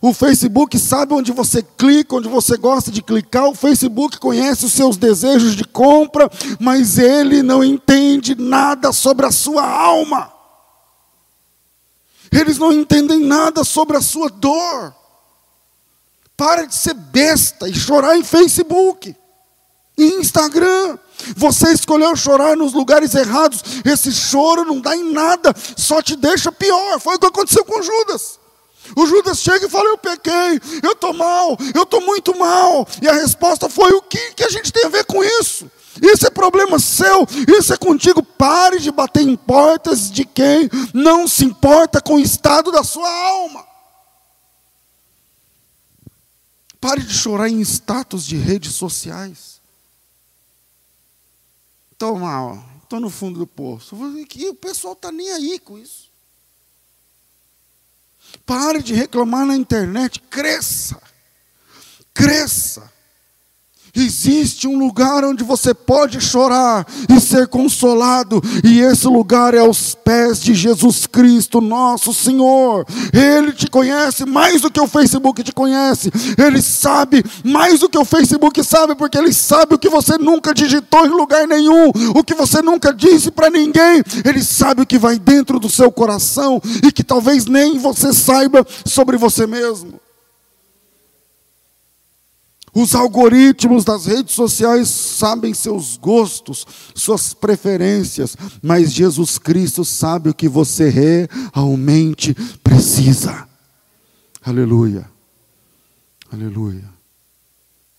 O 0.00 0.14
Facebook 0.14 0.78
sabe 0.78 1.12
onde 1.12 1.32
você 1.32 1.60
clica, 1.60 2.14
onde 2.14 2.28
você 2.28 2.56
gosta 2.56 2.92
de 2.92 3.02
clicar. 3.02 3.48
O 3.48 3.54
Facebook 3.56 4.20
conhece 4.20 4.64
os 4.64 4.72
seus 4.72 4.96
desejos 4.96 5.56
de 5.56 5.64
compra, 5.64 6.30
mas 6.60 6.98
ele 6.98 7.42
não 7.42 7.64
entende 7.64 8.36
nada 8.36 8.92
sobre 8.92 9.26
a 9.26 9.32
sua 9.32 9.68
alma. 9.68 10.32
Eles 12.30 12.58
não 12.58 12.72
entendem 12.72 13.18
nada 13.18 13.64
sobre 13.64 13.96
a 13.96 14.00
sua 14.00 14.28
dor. 14.28 15.01
Para 16.36 16.66
de 16.66 16.74
ser 16.74 16.94
besta 16.94 17.68
e 17.68 17.74
chorar 17.74 18.16
em 18.16 18.24
Facebook, 18.24 19.14
em 19.96 20.20
Instagram. 20.20 20.98
Você 21.36 21.72
escolheu 21.72 22.16
chorar 22.16 22.56
nos 22.56 22.72
lugares 22.72 23.14
errados. 23.14 23.62
Esse 23.84 24.10
choro 24.12 24.64
não 24.64 24.80
dá 24.80 24.96
em 24.96 25.12
nada, 25.12 25.54
só 25.76 26.02
te 26.02 26.16
deixa 26.16 26.50
pior. 26.50 27.00
Foi 27.00 27.16
o 27.16 27.18
que 27.18 27.26
aconteceu 27.26 27.64
com 27.64 27.82
Judas. 27.82 28.40
O 28.96 29.06
Judas 29.06 29.38
chega 29.38 29.66
e 29.66 29.70
fala: 29.70 29.88
Eu 29.88 29.98
pequei, 29.98 30.60
eu 30.82 30.92
estou 30.92 31.14
mal, 31.14 31.56
eu 31.74 31.82
estou 31.84 32.00
muito 32.00 32.36
mal. 32.36 32.86
E 33.00 33.08
a 33.08 33.12
resposta 33.12 33.68
foi: 33.68 33.92
O 33.92 34.02
que, 34.02 34.34
que 34.34 34.44
a 34.44 34.48
gente 34.48 34.72
tem 34.72 34.84
a 34.84 34.88
ver 34.88 35.04
com 35.04 35.22
isso? 35.22 35.70
Isso 36.00 36.26
é 36.26 36.30
problema 36.30 36.78
seu, 36.78 37.26
isso 37.58 37.72
é 37.72 37.76
contigo. 37.76 38.22
Pare 38.22 38.78
de 38.78 38.90
bater 38.90 39.22
em 39.22 39.36
portas 39.36 40.10
de 40.10 40.24
quem 40.24 40.68
não 40.94 41.28
se 41.28 41.44
importa 41.44 42.00
com 42.00 42.14
o 42.14 42.20
estado 42.20 42.72
da 42.72 42.82
sua 42.82 43.08
alma. 43.08 43.71
Pare 46.82 47.00
de 47.00 47.14
chorar 47.14 47.48
em 47.48 47.60
status 47.60 48.26
de 48.26 48.36
redes 48.36 48.72
sociais. 48.72 49.60
Estou 51.92 52.18
mal, 52.18 52.60
estou 52.82 52.98
no 52.98 53.08
fundo 53.08 53.38
do 53.38 53.46
poço. 53.46 53.96
E 54.34 54.48
o 54.48 54.54
pessoal 54.56 54.94
está 54.94 55.12
nem 55.12 55.30
aí 55.30 55.60
com 55.60 55.78
isso. 55.78 56.10
Pare 58.44 58.82
de 58.82 58.94
reclamar 58.94 59.46
na 59.46 59.54
internet, 59.54 60.18
cresça. 60.22 61.00
Cresça. 62.12 62.92
Existe 63.94 64.66
um 64.66 64.78
lugar 64.78 65.22
onde 65.22 65.44
você 65.44 65.74
pode 65.74 66.18
chorar 66.18 66.86
e 67.14 67.20
ser 67.20 67.46
consolado, 67.46 68.40
e 68.64 68.80
esse 68.80 69.06
lugar 69.06 69.52
é 69.52 69.58
aos 69.58 69.94
pés 69.94 70.40
de 70.40 70.54
Jesus 70.54 71.06
Cristo, 71.06 71.60
nosso 71.60 72.14
Senhor. 72.14 72.86
Ele 73.12 73.52
te 73.52 73.68
conhece 73.68 74.24
mais 74.24 74.62
do 74.62 74.70
que 74.70 74.80
o 74.80 74.88
Facebook 74.88 75.42
te 75.42 75.52
conhece, 75.52 76.10
ele 76.38 76.62
sabe 76.62 77.22
mais 77.44 77.80
do 77.80 77.88
que 77.88 77.98
o 77.98 78.04
Facebook 78.04 78.64
sabe, 78.64 78.94
porque 78.94 79.18
ele 79.18 79.32
sabe 79.32 79.74
o 79.74 79.78
que 79.78 79.90
você 79.90 80.16
nunca 80.16 80.54
digitou 80.54 81.04
em 81.04 81.10
lugar 81.10 81.46
nenhum, 81.46 81.90
o 82.14 82.24
que 82.24 82.34
você 82.34 82.62
nunca 82.62 82.94
disse 82.94 83.30
para 83.30 83.50
ninguém. 83.50 84.02
Ele 84.24 84.42
sabe 84.42 84.80
o 84.80 84.86
que 84.86 84.98
vai 84.98 85.18
dentro 85.18 85.60
do 85.60 85.68
seu 85.68 85.92
coração 85.92 86.62
e 86.82 86.90
que 86.90 87.04
talvez 87.04 87.44
nem 87.44 87.78
você 87.78 88.10
saiba 88.14 88.66
sobre 88.86 89.18
você 89.18 89.46
mesmo. 89.46 90.01
Os 92.74 92.94
algoritmos 92.94 93.84
das 93.84 94.06
redes 94.06 94.34
sociais 94.34 94.88
sabem 94.88 95.52
seus 95.52 95.98
gostos, 95.98 96.66
suas 96.94 97.34
preferências, 97.34 98.34
mas 98.62 98.92
Jesus 98.92 99.36
Cristo 99.36 99.84
sabe 99.84 100.30
o 100.30 100.34
que 100.34 100.48
você 100.48 100.88
realmente 100.88 102.34
precisa. 102.64 103.46
Aleluia. 104.42 105.10
Aleluia. 106.32 106.88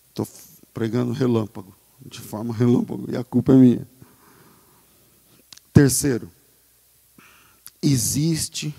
Estou 0.09 0.27
pregando 0.73 1.13
relâmpago, 1.13 1.73
de 2.03 2.19
forma 2.19 2.51
relâmpago, 2.51 3.05
e 3.11 3.15
a 3.15 3.23
culpa 3.23 3.53
é 3.53 3.55
minha. 3.55 3.87
Terceiro, 5.71 6.31
existe 7.79 8.73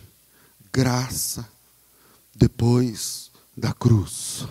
graça 0.72 1.48
depois 2.34 3.30
da 3.56 3.72
cruz. 3.72 4.48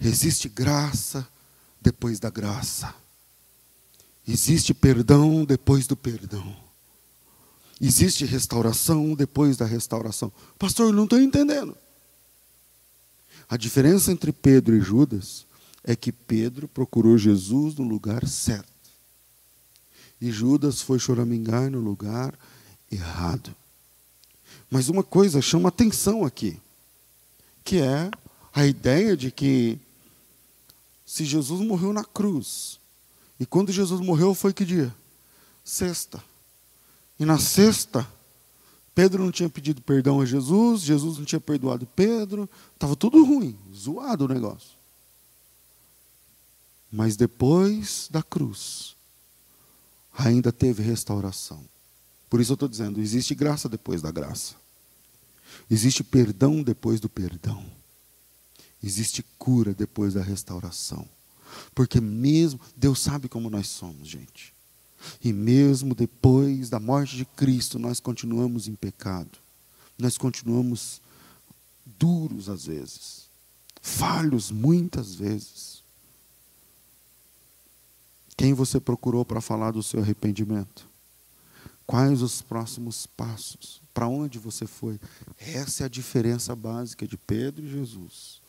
Existe 0.00 0.48
graça 0.48 1.28
depois 1.80 2.18
da 2.18 2.30
graça. 2.30 2.94
Existe 4.26 4.72
perdão 4.72 5.44
depois 5.44 5.86
do 5.86 5.96
perdão. 5.96 6.56
Existe 7.80 8.24
restauração 8.24 9.14
depois 9.14 9.56
da 9.56 9.64
restauração. 9.64 10.32
Pastor, 10.58 10.86
eu 10.88 10.92
não 10.92 11.04
estou 11.04 11.20
entendendo. 11.20 11.76
A 13.48 13.56
diferença 13.56 14.12
entre 14.12 14.32
Pedro 14.32 14.76
e 14.76 14.80
Judas 14.80 15.46
é 15.82 15.96
que 15.96 16.12
Pedro 16.12 16.68
procurou 16.68 17.18
Jesus 17.18 17.74
no 17.74 17.84
lugar 17.84 18.26
certo. 18.28 18.68
E 20.20 20.30
Judas 20.30 20.82
foi 20.82 20.98
choramingar 20.98 21.70
no 21.70 21.80
lugar 21.80 22.38
errado. 22.92 23.54
Mas 24.70 24.88
uma 24.88 25.02
coisa 25.02 25.40
chama 25.40 25.70
atenção 25.70 26.24
aqui, 26.24 26.60
que 27.64 27.78
é 27.78 28.10
a 28.52 28.66
ideia 28.66 29.16
de 29.16 29.30
que 29.30 29.80
se 31.10 31.24
Jesus 31.24 31.60
morreu 31.60 31.92
na 31.92 32.04
cruz, 32.04 32.78
e 33.40 33.44
quando 33.44 33.72
Jesus 33.72 34.00
morreu 34.00 34.32
foi 34.32 34.52
que 34.52 34.64
dia? 34.64 34.94
Sexta. 35.64 36.22
E 37.18 37.24
na 37.24 37.36
sexta, 37.36 38.08
Pedro 38.94 39.24
não 39.24 39.32
tinha 39.32 39.48
pedido 39.48 39.82
perdão 39.82 40.20
a 40.20 40.24
Jesus, 40.24 40.82
Jesus 40.82 41.18
não 41.18 41.24
tinha 41.24 41.40
perdoado 41.40 41.84
Pedro, 41.84 42.48
estava 42.72 42.94
tudo 42.94 43.24
ruim, 43.24 43.58
zoado 43.74 44.26
o 44.26 44.28
negócio. 44.28 44.70
Mas 46.92 47.16
depois 47.16 48.06
da 48.08 48.22
cruz, 48.22 48.94
ainda 50.16 50.52
teve 50.52 50.80
restauração. 50.80 51.64
Por 52.28 52.40
isso 52.40 52.52
eu 52.52 52.54
estou 52.54 52.68
dizendo: 52.68 53.00
existe 53.00 53.34
graça 53.34 53.68
depois 53.68 54.00
da 54.00 54.12
graça, 54.12 54.54
existe 55.68 56.04
perdão 56.04 56.62
depois 56.62 57.00
do 57.00 57.08
perdão. 57.08 57.79
Existe 58.82 59.24
cura 59.38 59.74
depois 59.74 60.14
da 60.14 60.22
restauração. 60.22 61.06
Porque 61.74 62.00
mesmo, 62.00 62.60
Deus 62.76 63.00
sabe 63.00 63.28
como 63.28 63.50
nós 63.50 63.68
somos, 63.68 64.08
gente. 64.08 64.54
E 65.22 65.32
mesmo 65.32 65.94
depois 65.94 66.70
da 66.70 66.78
morte 66.78 67.16
de 67.16 67.24
Cristo, 67.24 67.78
nós 67.78 68.00
continuamos 68.00 68.68
em 68.68 68.74
pecado. 68.74 69.38
Nós 69.98 70.16
continuamos 70.16 71.00
duros 71.84 72.48
às 72.48 72.66
vezes, 72.66 73.28
falhos 73.82 74.50
muitas 74.50 75.14
vezes. 75.14 75.82
Quem 78.36 78.54
você 78.54 78.80
procurou 78.80 79.24
para 79.24 79.40
falar 79.40 79.72
do 79.72 79.82
seu 79.82 80.00
arrependimento? 80.00 80.88
Quais 81.86 82.22
os 82.22 82.40
próximos 82.40 83.06
passos? 83.06 83.82
Para 83.92 84.08
onde 84.08 84.38
você 84.38 84.66
foi? 84.66 84.98
Essa 85.38 85.82
é 85.82 85.86
a 85.86 85.90
diferença 85.90 86.54
básica 86.56 87.06
de 87.06 87.18
Pedro 87.18 87.66
e 87.66 87.70
Jesus 87.70 88.39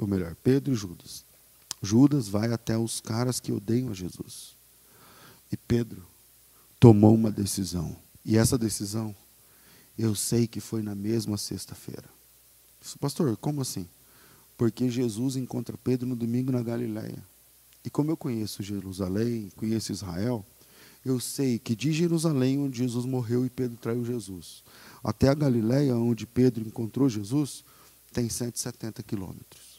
ou 0.00 0.08
melhor, 0.08 0.34
Pedro 0.42 0.72
e 0.72 0.76
Judas. 0.76 1.24
Judas 1.82 2.28
vai 2.28 2.52
até 2.52 2.76
os 2.76 3.00
caras 3.00 3.38
que 3.38 3.52
odeiam 3.52 3.90
a 3.90 3.94
Jesus. 3.94 4.54
E 5.52 5.56
Pedro 5.56 6.02
tomou 6.78 7.14
uma 7.14 7.30
decisão. 7.30 7.94
E 8.24 8.36
essa 8.36 8.56
decisão, 8.56 9.14
eu 9.98 10.14
sei 10.14 10.46
que 10.46 10.60
foi 10.60 10.82
na 10.82 10.94
mesma 10.94 11.36
sexta-feira. 11.36 12.04
Pastor, 12.98 13.36
como 13.36 13.60
assim? 13.60 13.86
Porque 14.56 14.90
Jesus 14.90 15.36
encontra 15.36 15.76
Pedro 15.76 16.06
no 16.06 16.16
domingo 16.16 16.50
na 16.50 16.62
Galileia. 16.62 17.22
E 17.84 17.90
como 17.90 18.10
eu 18.10 18.16
conheço 18.16 18.62
Jerusalém, 18.62 19.50
conheço 19.56 19.92
Israel, 19.92 20.44
eu 21.04 21.18
sei 21.18 21.58
que 21.58 21.74
de 21.74 21.92
Jerusalém, 21.92 22.58
onde 22.58 22.78
Jesus 22.78 23.04
morreu 23.04 23.44
e 23.44 23.50
Pedro 23.50 23.76
traiu 23.78 24.04
Jesus, 24.04 24.62
até 25.02 25.28
a 25.28 25.34
Galileia, 25.34 25.96
onde 25.96 26.26
Pedro 26.26 26.66
encontrou 26.66 27.08
Jesus, 27.08 27.64
tem 28.12 28.28
170 28.28 29.02
quilômetros. 29.02 29.69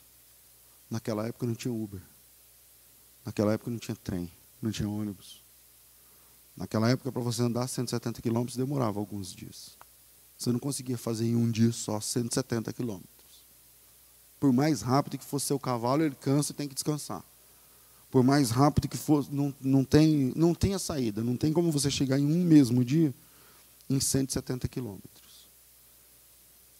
Naquela 0.91 1.25
época 1.25 1.47
não 1.47 1.55
tinha 1.55 1.73
Uber. 1.73 2.01
Naquela 3.25 3.53
época 3.53 3.71
não 3.71 3.79
tinha 3.79 3.95
trem, 3.95 4.29
não 4.61 4.71
tinha 4.71 4.89
ônibus. 4.89 5.41
Naquela 6.57 6.89
época, 6.89 7.09
para 7.13 7.21
você 7.21 7.43
andar 7.43 7.65
170 7.65 8.21
quilômetros, 8.21 8.57
demorava 8.57 8.99
alguns 8.99 9.33
dias. 9.33 9.77
Você 10.37 10.51
não 10.51 10.59
conseguia 10.59 10.97
fazer 10.97 11.27
em 11.27 11.35
um 11.35 11.49
dia 11.49 11.71
só 11.71 12.01
170 12.01 12.73
quilômetros. 12.73 13.09
Por 14.37 14.51
mais 14.51 14.81
rápido 14.81 15.17
que 15.17 15.23
fosse 15.23 15.45
seu 15.45 15.57
cavalo, 15.57 16.03
ele 16.03 16.15
cansa 16.15 16.51
e 16.51 16.55
tem 16.55 16.67
que 16.67 16.75
descansar. 16.75 17.23
por 18.09 18.21
mais 18.21 18.49
rápido 18.49 18.89
que 18.89 18.97
for, 18.97 19.25
não, 19.31 19.55
não, 19.61 19.85
tem, 19.85 20.33
não 20.35 20.53
tem 20.53 20.73
a 20.73 20.79
saída, 20.79 21.23
não 21.23 21.37
tem 21.37 21.53
como 21.53 21.71
você 21.71 21.89
chegar 21.89 22.19
em 22.19 22.25
um 22.25 22.43
mesmo 22.43 22.83
dia 22.83 23.15
em 23.89 24.01
170 24.01 24.67
quilômetros. 24.67 25.47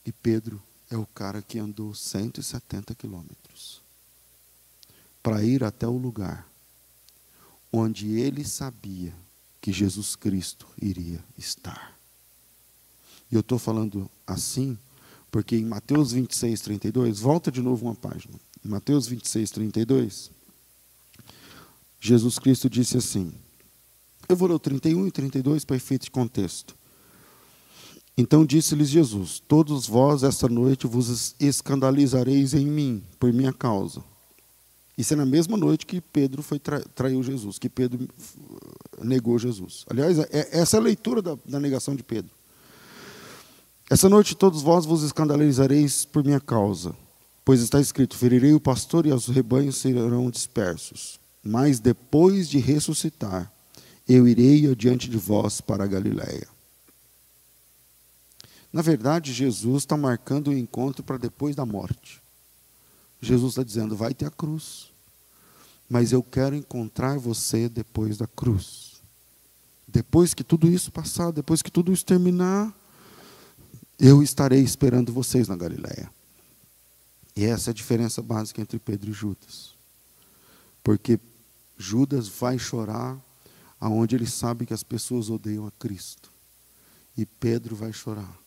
E 0.05 0.11
Pedro 0.11 0.61
é 0.89 0.97
o 0.97 1.05
cara 1.05 1.41
que 1.41 1.57
andou 1.57 1.95
170 1.95 2.93
quilômetros 2.95 3.81
para 5.21 5.43
ir 5.43 5.63
até 5.63 5.87
o 5.87 5.97
lugar 5.97 6.47
onde 7.71 8.19
ele 8.19 8.43
sabia 8.43 9.13
que 9.61 9.71
Jesus 9.71 10.15
Cristo 10.15 10.67
iria 10.81 11.23
estar. 11.37 11.95
E 13.31 13.35
eu 13.35 13.41
estou 13.41 13.57
falando 13.57 14.09
assim 14.27 14.77
porque 15.31 15.55
em 15.55 15.63
Mateus 15.63 16.11
26, 16.11 16.59
32, 16.59 17.19
volta 17.19 17.49
de 17.49 17.61
novo 17.61 17.85
uma 17.85 17.95
página. 17.95 18.33
Em 18.65 18.67
Mateus 18.67 19.07
26, 19.07 19.49
32, 19.51 20.31
Jesus 22.01 22.37
Cristo 22.37 22.69
disse 22.69 22.97
assim. 22.97 23.33
Eu 24.27 24.35
vou 24.35 24.47
ler 24.49 24.55
o 24.55 24.59
31 24.59 25.07
e 25.07 25.11
32 25.11 25.63
para 25.63 25.77
efeito 25.77 26.03
de 26.03 26.11
contexto. 26.11 26.75
Então 28.17 28.45
disse-lhes 28.45 28.89
Jesus: 28.89 29.41
Todos 29.47 29.87
vós 29.87 30.23
esta 30.23 30.49
noite 30.49 30.85
vos 30.85 31.33
escandalizareis 31.39 32.53
em 32.53 32.65
mim, 32.65 33.03
por 33.17 33.31
minha 33.31 33.53
causa. 33.53 34.03
Isso 34.97 35.13
é 35.13 35.17
na 35.17 35.25
mesma 35.25 35.57
noite 35.57 35.85
que 35.85 36.01
Pedro 36.01 36.43
foi 36.43 36.59
tra 36.59 36.79
traiu 36.79 37.23
Jesus, 37.23 37.57
que 37.57 37.69
Pedro 37.69 38.07
negou 39.01 39.39
Jesus. 39.39 39.85
Aliás, 39.89 40.19
é, 40.19 40.49
essa 40.51 40.77
é 40.77 40.79
a 40.79 40.83
leitura 40.83 41.21
da, 41.21 41.37
da 41.45 41.59
negação 41.59 41.95
de 41.95 42.03
Pedro. 42.03 42.31
Essa 43.89 44.07
noite 44.07 44.35
todos 44.35 44.61
vós 44.61 44.85
vos 44.85 45.03
escandalizareis 45.03 46.05
por 46.05 46.23
minha 46.23 46.39
causa, 46.39 46.95
pois 47.43 47.61
está 47.61 47.79
escrito: 47.79 48.17
ferirei 48.17 48.53
o 48.53 48.59
pastor 48.59 49.05
e 49.05 49.11
os 49.11 49.27
rebanhos 49.27 49.77
serão 49.77 50.29
dispersos. 50.29 51.19
Mas 51.43 51.79
depois 51.79 52.47
de 52.47 52.59
ressuscitar, 52.59 53.51
eu 54.07 54.27
irei 54.27 54.69
adiante 54.69 55.09
de 55.09 55.17
vós 55.17 55.59
para 55.59 55.83
a 55.83 55.87
Galiléia. 55.87 56.47
Na 58.71 58.81
verdade, 58.81 59.33
Jesus 59.33 59.83
está 59.83 59.97
marcando 59.97 60.49
o 60.49 60.57
encontro 60.57 61.03
para 61.03 61.17
depois 61.17 61.55
da 61.55 61.65
morte. 61.65 62.21
Jesus 63.21 63.51
está 63.51 63.63
dizendo: 63.63 63.95
vai 63.95 64.13
ter 64.13 64.25
a 64.25 64.31
cruz, 64.31 64.91
mas 65.87 66.11
eu 66.11 66.23
quero 66.23 66.55
encontrar 66.55 67.19
você 67.19 67.69
depois 67.69 68.17
da 68.17 68.27
cruz. 68.27 69.01
Depois 69.87 70.33
que 70.33 70.43
tudo 70.43 70.69
isso 70.69 70.91
passar, 70.91 71.31
depois 71.31 71.61
que 71.61 71.69
tudo 71.69 71.91
isso 71.91 72.05
terminar, 72.05 72.73
eu 73.99 74.23
estarei 74.23 74.61
esperando 74.61 75.13
vocês 75.13 75.47
na 75.47 75.55
Galiléia. 75.55 76.09
E 77.35 77.45
essa 77.45 77.69
é 77.69 77.71
a 77.71 77.73
diferença 77.73 78.21
básica 78.21 78.61
entre 78.61 78.79
Pedro 78.79 79.11
e 79.11 79.13
Judas. 79.13 79.75
Porque 80.83 81.19
Judas 81.77 82.27
vai 82.27 82.57
chorar 82.57 83.19
aonde 83.79 84.15
ele 84.15 84.27
sabe 84.27 84.65
que 84.65 84.73
as 84.73 84.83
pessoas 84.83 85.29
odeiam 85.29 85.67
a 85.67 85.71
Cristo. 85.71 86.31
E 87.17 87.25
Pedro 87.25 87.75
vai 87.75 87.91
chorar 87.91 88.39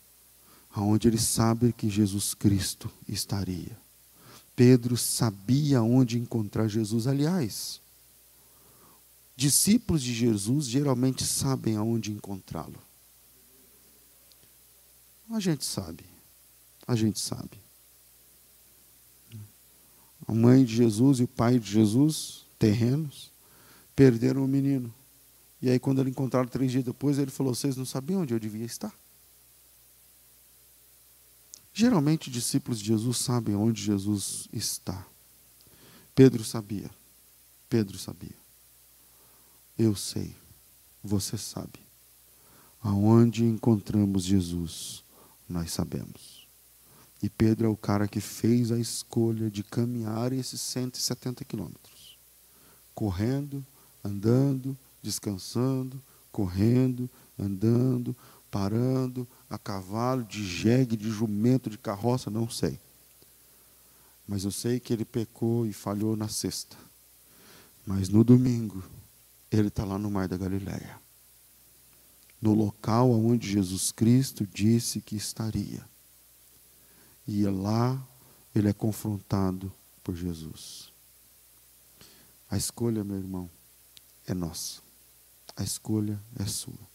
aonde 0.75 1.07
ele 1.09 1.19
sabe 1.19 1.73
que 1.73 1.89
Jesus 1.89 2.35
Cristo 2.35 2.91
estaria. 3.09 3.84
Pedro 4.57 4.97
sabia 4.97 5.83
onde 5.83 6.19
encontrar 6.19 6.69
Jesus. 6.69 7.07
Aliás, 7.07 7.81
discípulos 9.37 10.03
de 10.03 10.15
Jesus 10.15 10.67
geralmente 10.67 11.25
sabem 11.25 11.77
aonde 11.77 12.13
encontrá-lo. 12.13 12.79
A 15.31 15.41
gente 15.41 15.65
sabe. 15.65 16.05
A 16.87 16.95
gente 16.95 17.19
sabe. 17.19 17.59
A 20.27 20.33
mãe 20.33 20.65
de 20.65 20.75
Jesus 20.75 21.19
e 21.19 21.25
o 21.25 21.29
pai 21.29 21.59
de 21.59 21.71
Jesus, 21.71 22.45
terrenos, 22.59 23.31
perderam 23.95 24.45
o 24.45 24.49
menino. 24.49 24.93
E 25.61 25.69
aí, 25.69 25.79
quando 25.79 26.01
ele 26.01 26.11
encontraram 26.11 26.49
três 26.49 26.71
dias 26.71 26.85
depois, 26.85 27.19
ele 27.19 27.31
falou: 27.31 27.55
Vocês 27.55 27.77
não 27.77 27.85
sabiam 27.85 28.23
onde 28.23 28.33
eu 28.33 28.39
devia 28.39 28.65
estar? 28.65 28.95
Geralmente, 31.77 32.31
discípulos 32.31 32.79
de 32.79 32.87
Jesus 32.87 33.19
sabem 33.19 33.57
onde 33.57 33.83
Jesus 33.83 34.49
está. 34.53 35.05
Pedro 36.15 36.45
sabia. 36.45 36.89
Pedro 37.69 37.99
sabia. 37.99 38.37
Eu 39.77 39.97
sei. 39.97 40.37
Você 41.03 41.37
sabe. 41.37 41.81
Aonde 42.81 43.45
encontramos 43.45 44.23
Jesus 44.23 45.03
nós 45.49 45.73
sabemos. 45.73 46.47
E 47.21 47.29
Pedro 47.29 47.67
é 47.67 47.71
o 47.71 47.77
cara 47.77 48.07
que 48.07 48.21
fez 48.21 48.71
a 48.71 48.79
escolha 48.79 49.51
de 49.51 49.65
caminhar 49.65 50.33
esses 50.33 50.61
170 50.61 51.45
quilômetros. 51.45 52.17
Correndo, 52.95 53.67
andando, 54.05 54.79
descansando, 55.03 56.01
correndo, 56.31 57.11
andando, 57.37 58.15
parando, 58.51 59.27
a 59.55 59.59
cavalo, 59.59 60.25
de 60.25 60.45
jegue, 60.45 60.97
de 60.97 61.11
jumento, 61.11 61.71
de 61.71 61.79
carroça, 61.79 62.31
não 62.31 62.49
sei. 62.49 62.79
Mas 64.27 64.45
eu 64.45 64.51
sei 64.51 64.81
que 64.81 64.93
ele 64.93 65.05
pecou 65.05 65.67
e 65.67 65.73
falhou 65.73 66.17
na 66.17 66.29
sexta. 66.29 66.77
Mas 67.87 68.09
no 68.09 68.25
domingo, 68.25 68.83
ele 69.51 69.69
está 69.69 69.85
lá 69.85 69.99
no 69.99 70.11
Mar 70.11 70.29
da 70.29 70.37
Galileia 70.37 71.05
no 72.45 72.53
local 72.53 73.11
onde 73.11 73.51
Jesus 73.51 73.91
Cristo 73.91 74.47
disse 74.47 75.01
que 75.01 75.17
estaria. 75.17 75.83
E 77.27 77.43
lá 77.47 78.07
ele 78.55 78.69
é 78.69 78.73
confrontado 78.75 79.73
por 80.03 80.15
Jesus. 80.15 80.93
A 82.51 82.59
escolha, 82.59 83.03
meu 83.03 83.17
irmão, 83.17 83.49
é 84.27 84.35
nossa. 84.35 84.83
A 85.57 85.65
escolha 85.65 86.21
é 86.39 86.45
sua. 86.45 86.94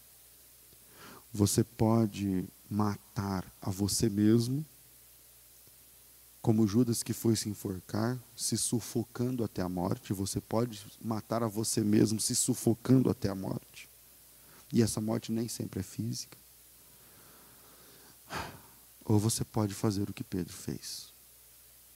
Você 1.33 1.63
pode 1.63 2.45
matar 2.69 3.45
a 3.61 3.69
você 3.69 4.09
mesmo, 4.09 4.65
como 6.41 6.67
Judas 6.67 7.03
que 7.03 7.13
foi 7.13 7.35
se 7.35 7.49
enforcar, 7.49 8.17
se 8.35 8.57
sufocando 8.57 9.43
até 9.43 9.61
a 9.61 9.69
morte. 9.69 10.13
Você 10.13 10.39
pode 10.39 10.85
matar 11.01 11.43
a 11.43 11.47
você 11.47 11.81
mesmo 11.81 12.19
se 12.19 12.35
sufocando 12.35 13.09
até 13.09 13.29
a 13.29 13.35
morte. 13.35 13.89
E 14.71 14.81
essa 14.81 15.01
morte 15.01 15.31
nem 15.31 15.47
sempre 15.47 15.81
é 15.81 15.83
física. 15.83 16.37
Ou 19.03 19.19
você 19.19 19.43
pode 19.43 19.73
fazer 19.73 20.09
o 20.09 20.13
que 20.13 20.23
Pedro 20.23 20.53
fez. 20.53 21.11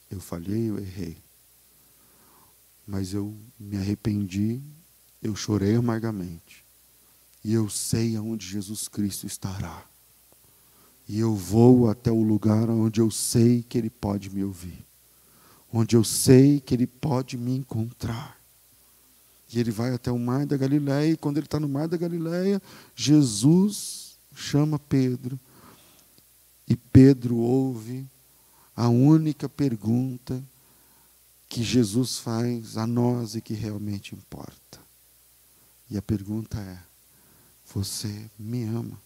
Eu 0.09 0.19
falhei, 0.19 0.69
eu 0.69 0.79
errei. 0.79 1.17
Mas 2.85 3.13
eu 3.13 3.35
me 3.59 3.77
arrependi, 3.77 4.61
eu 5.21 5.35
chorei 5.35 5.75
amargamente. 5.75 6.65
E 7.43 7.53
eu 7.53 7.69
sei 7.69 8.15
aonde 8.15 8.47
Jesus 8.47 8.87
Cristo 8.87 9.27
estará. 9.27 9.85
E 11.07 11.19
eu 11.19 11.35
vou 11.35 11.89
até 11.89 12.11
o 12.11 12.23
lugar 12.23 12.69
onde 12.69 13.01
eu 13.01 13.11
sei 13.11 13.63
que 13.63 13.77
Ele 13.77 13.89
pode 13.89 14.29
me 14.29 14.43
ouvir. 14.43 14.85
Onde 15.71 15.95
eu 15.95 16.03
sei 16.03 16.59
que 16.59 16.73
Ele 16.73 16.87
pode 16.87 17.37
me 17.37 17.55
encontrar. 17.55 18.37
E 19.53 19.59
ele 19.59 19.69
vai 19.69 19.93
até 19.93 20.11
o 20.11 20.17
mar 20.17 20.47
da 20.47 20.57
Galileia, 20.57 21.11
e 21.11 21.17
quando 21.17 21.37
ele 21.37 21.45
está 21.45 21.59
no 21.59 21.69
mar 21.69 21.87
da 21.87 21.95
Galileia, 21.95 22.59
Jesus 22.95 24.17
chama 24.35 24.79
Pedro. 24.79 25.39
E 26.67 26.75
Pedro 26.75 27.37
ouve 27.37 28.03
a 28.75 28.89
única 28.89 29.47
pergunta 29.47 30.43
que 31.47 31.61
Jesus 31.61 32.17
faz 32.17 32.77
a 32.77 32.87
nós 32.87 33.35
e 33.35 33.41
que 33.41 33.53
realmente 33.53 34.15
importa. 34.15 34.79
E 35.87 35.97
a 35.97 36.01
pergunta 36.01 36.57
é: 36.59 36.79
Você 37.65 38.29
me 38.37 38.63
ama? 38.63 38.99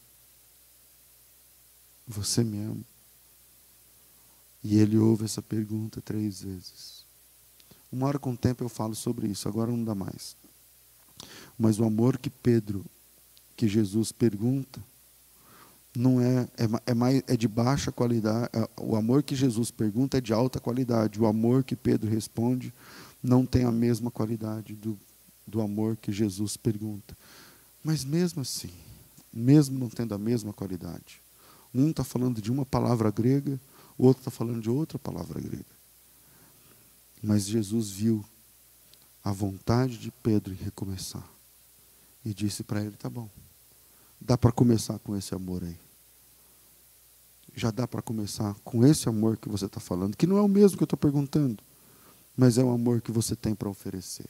Você 2.07 2.43
me 2.43 2.59
ama? 2.59 2.83
E 4.63 4.79
ele 4.79 4.97
ouve 4.97 5.25
essa 5.25 5.41
pergunta 5.41 6.01
três 6.01 6.41
vezes. 6.41 7.05
Uma 7.91 8.07
hora 8.07 8.19
com 8.19 8.31
o 8.31 8.37
tempo 8.37 8.63
eu 8.63 8.69
falo 8.69 8.95
sobre 8.95 9.27
isso, 9.27 9.47
agora 9.47 9.71
não 9.71 9.83
dá 9.83 9.95
mais. 9.95 10.35
Mas 11.57 11.79
o 11.79 11.85
amor 11.85 12.17
que 12.17 12.29
Pedro, 12.29 12.85
que 13.55 13.67
Jesus 13.67 14.11
pergunta, 14.11 14.81
não 15.95 16.21
é, 16.21 16.47
é, 16.57 16.91
é, 16.91 16.93
mais, 16.93 17.23
é 17.27 17.35
de 17.35 17.47
baixa 17.47 17.91
qualidade. 17.91 18.49
É, 18.53 18.69
o 18.79 18.95
amor 18.95 19.23
que 19.23 19.35
Jesus 19.35 19.71
pergunta 19.71 20.17
é 20.17 20.21
de 20.21 20.31
alta 20.31 20.59
qualidade. 20.59 21.19
O 21.19 21.25
amor 21.25 21.63
que 21.63 21.75
Pedro 21.75 22.09
responde 22.09 22.73
não 23.23 23.45
tem 23.45 23.63
a 23.63 23.71
mesma 23.71 24.11
qualidade 24.11 24.75
do, 24.75 24.97
do 25.45 25.59
amor 25.59 25.97
que 25.97 26.11
Jesus 26.11 26.55
pergunta. 26.55 27.17
Mas 27.87 28.03
mesmo 28.03 28.41
assim, 28.41 28.69
mesmo 29.31 29.79
não 29.79 29.87
tendo 29.87 30.13
a 30.13 30.17
mesma 30.17 30.51
qualidade, 30.51 31.21
um 31.73 31.89
está 31.89 32.03
falando 32.03 32.41
de 32.41 32.51
uma 32.51 32.65
palavra 32.65 33.09
grega, 33.09 33.57
o 33.97 34.05
outro 34.05 34.19
está 34.19 34.29
falando 34.29 34.61
de 34.61 34.69
outra 34.69 34.99
palavra 34.99 35.39
grega. 35.39 35.63
Mas 37.23 37.47
Jesus 37.47 37.89
viu 37.89 38.25
a 39.23 39.31
vontade 39.31 39.97
de 39.97 40.11
Pedro 40.11 40.51
em 40.51 40.57
recomeçar 40.57 41.25
e 42.25 42.33
disse 42.33 42.61
para 42.61 42.81
ele: 42.81 42.97
tá 42.97 43.09
bom, 43.09 43.29
dá 44.19 44.37
para 44.37 44.51
começar 44.51 44.99
com 44.99 45.15
esse 45.15 45.33
amor 45.33 45.63
aí. 45.63 45.79
Já 47.55 47.71
dá 47.71 47.87
para 47.87 48.01
começar 48.01 48.53
com 48.65 48.85
esse 48.85 49.07
amor 49.07 49.37
que 49.37 49.47
você 49.47 49.65
está 49.65 49.79
falando, 49.79 50.17
que 50.17 50.27
não 50.27 50.37
é 50.37 50.41
o 50.41 50.49
mesmo 50.49 50.75
que 50.75 50.83
eu 50.83 50.87
estou 50.87 50.99
perguntando, 50.99 51.63
mas 52.35 52.57
é 52.57 52.63
o 52.65 52.69
amor 52.69 52.99
que 52.99 53.13
você 53.13 53.33
tem 53.33 53.55
para 53.55 53.69
oferecer. 53.69 54.27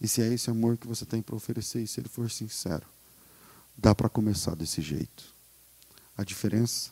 E 0.00 0.08
se 0.08 0.22
é 0.22 0.32
esse 0.32 0.50
amor 0.50 0.76
que 0.76 0.86
você 0.86 1.04
tem 1.04 1.22
para 1.22 1.34
oferecer, 1.34 1.82
e 1.82 1.86
se 1.86 2.00
ele 2.00 2.08
for 2.08 2.30
sincero, 2.30 2.86
dá 3.76 3.94
para 3.94 4.08
começar 4.08 4.54
desse 4.54 4.82
jeito. 4.82 5.34
A 6.16 6.24
diferença 6.24 6.90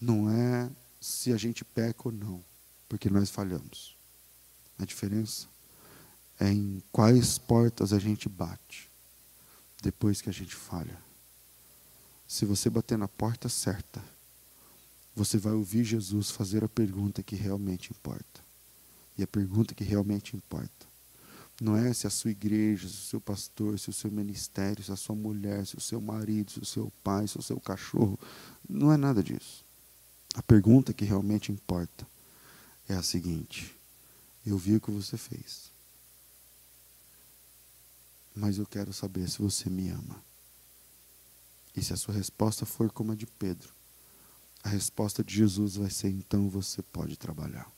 não 0.00 0.30
é 0.30 0.70
se 1.00 1.32
a 1.32 1.36
gente 1.36 1.64
peca 1.64 2.02
ou 2.04 2.12
não, 2.12 2.42
porque 2.88 3.10
nós 3.10 3.30
falhamos. 3.30 3.96
A 4.78 4.84
diferença 4.84 5.46
é 6.38 6.50
em 6.50 6.82
quais 6.90 7.38
portas 7.38 7.92
a 7.92 7.98
gente 7.98 8.28
bate 8.28 8.88
depois 9.82 10.20
que 10.20 10.30
a 10.30 10.32
gente 10.32 10.54
falha. 10.54 10.98
Se 12.26 12.44
você 12.44 12.70
bater 12.70 12.96
na 12.96 13.08
porta 13.08 13.48
certa, 13.48 14.02
você 15.14 15.36
vai 15.36 15.52
ouvir 15.52 15.84
Jesus 15.84 16.30
fazer 16.30 16.64
a 16.64 16.68
pergunta 16.68 17.22
que 17.22 17.34
realmente 17.34 17.90
importa. 17.90 18.40
E 19.18 19.22
a 19.22 19.26
pergunta 19.26 19.74
que 19.74 19.84
realmente 19.84 20.36
importa 20.36 20.89
não 21.60 21.76
é 21.76 21.92
se 21.92 22.06
a 22.06 22.10
sua 22.10 22.30
igreja, 22.30 22.88
se 22.88 22.94
o 22.94 23.02
seu 23.02 23.20
pastor, 23.20 23.78
se 23.78 23.90
o 23.90 23.92
seu 23.92 24.10
ministério, 24.10 24.82
se 24.82 24.90
a 24.90 24.96
sua 24.96 25.14
mulher, 25.14 25.66
se 25.66 25.76
o 25.76 25.80
seu 25.80 26.00
marido, 26.00 26.50
se 26.50 26.58
o 26.58 26.64
seu 26.64 26.90
pai, 27.04 27.28
se 27.28 27.38
o 27.38 27.42
seu 27.42 27.60
cachorro. 27.60 28.18
Não 28.66 28.90
é 28.90 28.96
nada 28.96 29.22
disso. 29.22 29.62
A 30.34 30.42
pergunta 30.42 30.94
que 30.94 31.04
realmente 31.04 31.52
importa 31.52 32.06
é 32.88 32.94
a 32.94 33.02
seguinte: 33.02 33.76
eu 34.46 34.56
vi 34.56 34.76
o 34.76 34.80
que 34.80 34.90
você 34.90 35.18
fez, 35.18 35.70
mas 38.34 38.56
eu 38.56 38.64
quero 38.64 38.90
saber 38.94 39.28
se 39.28 39.38
você 39.38 39.68
me 39.68 39.90
ama. 39.90 40.16
E 41.76 41.82
se 41.82 41.92
a 41.92 41.96
sua 41.96 42.14
resposta 42.14 42.64
for 42.64 42.90
como 42.90 43.12
a 43.12 43.14
de 43.14 43.26
Pedro, 43.26 43.70
a 44.64 44.70
resposta 44.70 45.22
de 45.22 45.34
Jesus 45.34 45.76
vai 45.76 45.90
ser: 45.90 46.08
então 46.08 46.48
você 46.48 46.80
pode 46.80 47.18
trabalhar. 47.18 47.70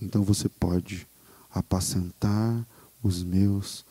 Então 0.00 0.22
você 0.22 0.48
pode 0.48 1.08
apacentar 1.50 2.66
os 3.02 3.22
meus 3.22 3.84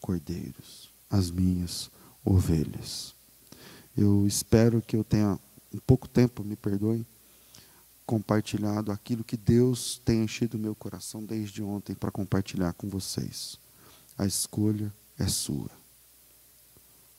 cordeiros, 0.00 0.90
as 1.08 1.30
minhas 1.30 1.90
ovelhas. 2.24 3.14
Eu 3.96 4.26
espero 4.26 4.82
que 4.82 4.96
eu 4.96 5.04
tenha, 5.04 5.38
em 5.72 5.78
pouco 5.78 6.08
tempo, 6.08 6.44
me 6.44 6.56
perdoem, 6.56 7.06
compartilhado 8.06 8.90
aquilo 8.90 9.22
que 9.22 9.36
Deus 9.36 10.00
tem 10.04 10.24
enchido 10.24 10.58
meu 10.58 10.74
coração 10.74 11.24
desde 11.24 11.62
ontem 11.62 11.94
para 11.94 12.10
compartilhar 12.10 12.72
com 12.72 12.88
vocês. 12.88 13.56
A 14.18 14.26
escolha 14.26 14.92
é 15.18 15.28
sua. 15.28 15.70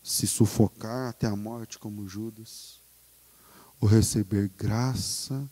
Se 0.03 0.27
sufocar 0.27 1.09
até 1.09 1.27
a 1.27 1.35
morte 1.35 1.79
como 1.79 2.07
Judas, 2.09 2.81
ou 3.79 3.87
receber 3.87 4.49
graça 4.57 5.49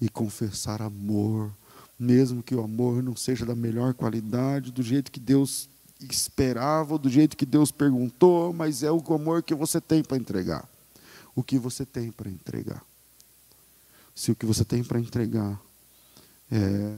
e 0.00 0.08
confessar 0.08 0.82
amor 0.82 1.52
mesmo 2.00 2.42
que 2.42 2.54
o 2.54 2.64
amor 2.64 3.02
não 3.02 3.14
seja 3.14 3.44
da 3.44 3.54
melhor 3.54 3.92
qualidade, 3.92 4.72
do 4.72 4.82
jeito 4.82 5.12
que 5.12 5.20
Deus 5.20 5.68
esperava, 6.00 6.96
do 6.96 7.10
jeito 7.10 7.36
que 7.36 7.44
Deus 7.44 7.70
perguntou, 7.70 8.54
mas 8.54 8.82
é 8.82 8.90
o 8.90 9.04
amor 9.14 9.42
que 9.42 9.54
você 9.54 9.82
tem 9.82 10.02
para 10.02 10.16
entregar. 10.16 10.66
O 11.36 11.42
que 11.42 11.58
você 11.58 11.84
tem 11.84 12.10
para 12.10 12.30
entregar. 12.30 12.82
Se 14.14 14.32
o 14.32 14.34
que 14.34 14.46
você 14.46 14.64
tem 14.64 14.82
para 14.82 14.98
entregar 14.98 15.60
é 16.50 16.94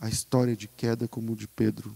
a 0.00 0.08
história 0.08 0.56
de 0.56 0.68
queda 0.68 1.06
como 1.06 1.36
de 1.36 1.46
Pedro, 1.46 1.94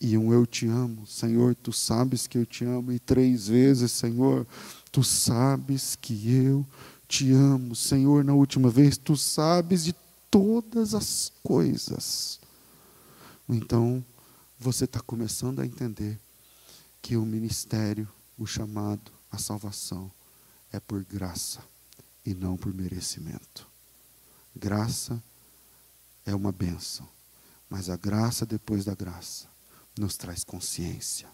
e 0.00 0.18
um 0.18 0.32
eu 0.32 0.44
te 0.46 0.66
amo, 0.66 1.06
Senhor, 1.06 1.54
tu 1.54 1.72
sabes 1.72 2.26
que 2.26 2.38
eu 2.38 2.46
te 2.46 2.64
amo, 2.64 2.90
e 2.90 2.98
três 2.98 3.46
vezes, 3.46 3.92
Senhor, 3.92 4.46
tu 4.90 5.04
sabes 5.04 5.94
que 5.94 6.34
eu 6.34 6.66
te 7.06 7.30
amo, 7.32 7.76
Senhor, 7.76 8.24
na 8.24 8.32
última 8.32 8.68
vez, 8.68 8.96
tu 8.96 9.16
sabes 9.16 9.84
de 9.84 9.94
todas 10.30 10.94
as 10.94 11.32
coisas. 11.42 12.38
Então, 13.48 14.04
você 14.58 14.84
está 14.84 15.00
começando 15.00 15.60
a 15.60 15.66
entender 15.66 16.18
que 17.02 17.16
o 17.16 17.26
ministério, 17.26 18.08
o 18.38 18.46
chamado, 18.46 19.10
a 19.30 19.38
salvação 19.38 20.10
é 20.72 20.78
por 20.78 21.02
graça 21.04 21.60
e 22.24 22.32
não 22.34 22.56
por 22.56 22.72
merecimento. 22.72 23.66
Graça 24.54 25.22
é 26.24 26.34
uma 26.34 26.52
benção, 26.52 27.08
mas 27.68 27.90
a 27.90 27.96
graça 27.96 28.46
depois 28.46 28.84
da 28.84 28.94
graça 28.94 29.48
nos 29.98 30.16
traz 30.16 30.44
consciência. 30.44 31.28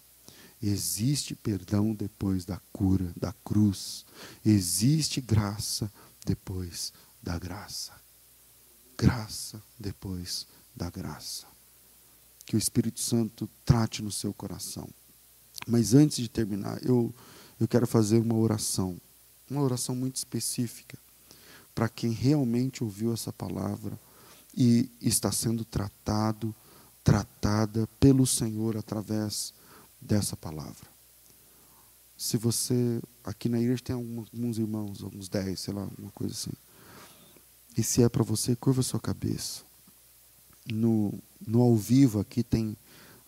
Existe 0.61 1.35
perdão 1.35 1.93
depois 1.93 2.45
da 2.45 2.59
cura, 2.73 3.13
da 3.15 3.31
cruz. 3.45 4.05
Existe 4.43 5.21
graça 5.21 5.91
depois 6.25 6.91
da 7.21 7.37
graça 7.37 8.06
graça 8.97 9.61
depois 9.79 10.47
da 10.75 10.89
graça. 10.89 11.45
Que 12.45 12.55
o 12.55 12.57
Espírito 12.57 12.99
Santo 12.99 13.49
trate 13.65 14.01
no 14.01 14.11
seu 14.11 14.33
coração. 14.33 14.89
Mas 15.67 15.93
antes 15.93 16.17
de 16.17 16.29
terminar, 16.29 16.83
eu, 16.83 17.13
eu 17.59 17.67
quero 17.67 17.85
fazer 17.85 18.19
uma 18.19 18.35
oração, 18.35 18.97
uma 19.49 19.61
oração 19.61 19.95
muito 19.95 20.15
específica, 20.15 20.97
para 21.75 21.89
quem 21.89 22.11
realmente 22.11 22.83
ouviu 22.83 23.13
essa 23.13 23.31
palavra 23.31 23.99
e 24.55 24.89
está 25.01 25.31
sendo 25.31 25.63
tratado, 25.63 26.55
tratada 27.03 27.87
pelo 27.99 28.25
Senhor 28.25 28.77
através 28.77 29.53
dessa 30.01 30.35
palavra. 30.35 30.87
Se 32.17 32.35
você, 32.37 32.99
aqui 33.23 33.47
na 33.47 33.59
igreja 33.59 33.83
tem 33.83 33.95
alguns 33.95 34.57
irmãos, 34.57 35.03
alguns 35.03 35.29
dez, 35.29 35.59
sei 35.59 35.73
lá, 35.73 35.87
uma 35.99 36.11
coisa 36.11 36.33
assim. 36.33 36.51
E 37.77 37.83
se 37.83 38.01
é 38.01 38.09
para 38.09 38.23
você, 38.23 38.55
curva 38.55 38.81
sua 38.81 38.99
cabeça. 38.99 39.61
No, 40.65 41.13
no 41.45 41.61
ao 41.61 41.75
vivo 41.75 42.19
aqui 42.19 42.41
tem 42.41 42.75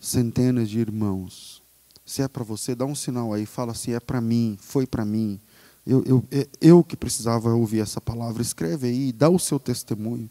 centenas 0.00 0.68
de 0.68 0.80
irmãos. 0.80 1.62
Se 2.04 2.22
é 2.22 2.28
para 2.28 2.42
você, 2.42 2.74
dá 2.74 2.84
um 2.84 2.94
sinal 2.94 3.32
aí, 3.32 3.46
fala 3.46 3.70
assim: 3.70 3.92
é 3.92 4.00
para 4.00 4.20
mim, 4.20 4.58
foi 4.60 4.86
para 4.86 5.04
mim. 5.04 5.40
Eu, 5.86 6.02
eu, 6.04 6.24
é, 6.30 6.48
eu 6.60 6.82
que 6.82 6.96
precisava 6.96 7.54
ouvir 7.54 7.80
essa 7.80 8.00
palavra. 8.00 8.42
Escreve 8.42 8.88
aí, 8.88 9.12
dá 9.12 9.30
o 9.30 9.38
seu 9.38 9.58
testemunho. 9.58 10.28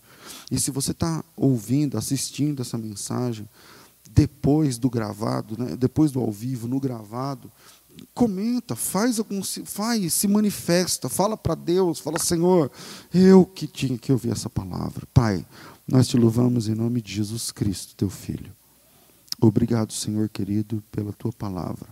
E 0.52 0.60
se 0.60 0.70
você 0.70 0.92
está 0.92 1.24
ouvindo, 1.36 1.98
assistindo 1.98 2.62
essa 2.62 2.78
mensagem, 2.78 3.48
depois 4.12 4.78
do 4.78 4.90
gravado, 4.90 5.58
né, 5.58 5.76
depois 5.78 6.12
do 6.12 6.20
ao 6.20 6.32
vivo, 6.32 6.68
no 6.68 6.80
gravado, 6.80 7.52
comenta, 8.13 8.75
faz 8.75 9.19
algum, 9.19 9.41
faz, 9.43 10.13
se 10.13 10.28
manifesta, 10.28 11.10
fala 11.10 11.38
para 11.38 11.56
Deus, 11.56 11.99
fala 11.99 12.19
Senhor, 12.19 12.71
eu 13.13 13.45
que 13.45 13.67
tinha 13.67 13.97
que 13.97 14.12
ouvir 14.12 14.32
essa 14.32 14.49
palavra. 14.49 15.08
Pai, 15.13 15.45
nós 15.88 16.08
te 16.08 16.17
louvamos 16.17 16.67
em 16.67 16.75
nome 16.75 17.02
de 17.02 17.13
Jesus 17.13 17.52
Cristo, 17.52 17.95
teu 17.95 18.10
filho. 18.10 18.52
Obrigado, 19.39 19.93
Senhor 19.93 20.28
querido, 20.30 20.84
pela 20.91 21.13
tua 21.13 21.32
palavra, 21.32 21.88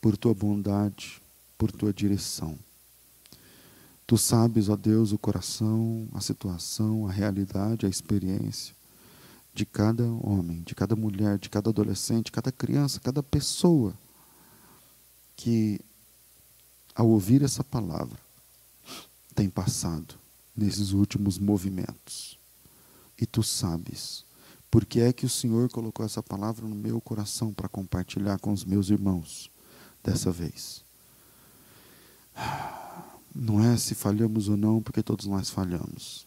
por 0.00 0.16
tua 0.16 0.32
bondade, 0.32 1.20
por 1.56 1.72
tua 1.72 1.92
direção. 1.92 2.56
Tu 4.06 4.16
sabes, 4.16 4.68
ó 4.68 4.76
Deus, 4.76 5.12
o 5.12 5.18
coração, 5.18 6.08
a 6.14 6.20
situação, 6.20 7.06
a 7.06 7.12
realidade, 7.12 7.84
a 7.84 7.88
experiência 7.88 8.74
de 9.52 9.66
cada 9.66 10.04
homem, 10.04 10.62
de 10.64 10.74
cada 10.74 10.94
mulher, 10.94 11.36
de 11.36 11.50
cada 11.50 11.68
adolescente, 11.68 12.30
cada 12.30 12.52
criança, 12.52 13.00
cada 13.00 13.22
pessoa 13.22 13.92
que, 15.38 15.80
ao 16.94 17.08
ouvir 17.08 17.42
essa 17.42 17.62
palavra, 17.62 18.18
tem 19.36 19.48
passado 19.48 20.16
nesses 20.54 20.90
últimos 20.90 21.38
movimentos. 21.38 22.36
E 23.16 23.24
tu 23.24 23.40
sabes 23.42 24.24
por 24.68 24.84
que 24.84 25.00
é 25.00 25.12
que 25.12 25.24
o 25.24 25.30
Senhor 25.30 25.70
colocou 25.70 26.04
essa 26.04 26.20
palavra 26.20 26.66
no 26.66 26.74
meu 26.74 27.00
coração 27.00 27.54
para 27.54 27.68
compartilhar 27.68 28.40
com 28.40 28.52
os 28.52 28.64
meus 28.64 28.90
irmãos 28.90 29.48
dessa 30.02 30.32
vez. 30.32 30.82
Não 33.32 33.62
é 33.62 33.76
se 33.76 33.94
falhamos 33.94 34.48
ou 34.48 34.56
não, 34.56 34.82
porque 34.82 35.02
todos 35.02 35.26
nós 35.26 35.48
falhamos, 35.50 36.26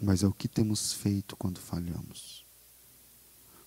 mas 0.00 0.22
é 0.22 0.26
o 0.26 0.32
que 0.32 0.48
temos 0.48 0.94
feito 0.94 1.36
quando 1.36 1.60
falhamos. 1.60 2.42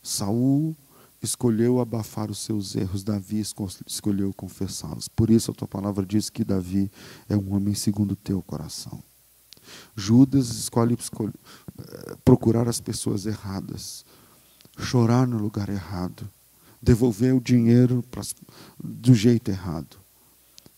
Saul 0.01 0.75
escolheu 1.21 1.79
abafar 1.79 2.31
os 2.31 2.39
seus 2.39 2.75
erros, 2.75 3.03
Davi 3.03 3.43
escolheu 3.85 4.33
confessá-los. 4.33 5.07
Por 5.07 5.29
isso 5.29 5.51
a 5.51 5.53
tua 5.53 5.67
palavra 5.67 6.05
diz 6.05 6.29
que 6.29 6.43
Davi 6.43 6.91
é 7.27 7.35
um 7.35 7.53
homem 7.53 7.73
segundo 7.73 8.11
o 8.11 8.15
teu 8.15 8.41
coração. 8.41 9.03
Judas 9.95 10.49
escolhe, 10.49 10.95
escolhe 10.95 11.33
eh, 11.77 12.15
procurar 12.23 12.67
as 12.67 12.79
pessoas 12.79 13.25
erradas, 13.25 14.05
chorar 14.77 15.27
no 15.27 15.37
lugar 15.37 15.69
errado, 15.69 16.27
devolver 16.81 17.35
o 17.35 17.41
dinheiro 17.41 18.03
pra, 18.09 18.23
do 18.81 19.13
jeito 19.13 19.51
errado. 19.51 19.97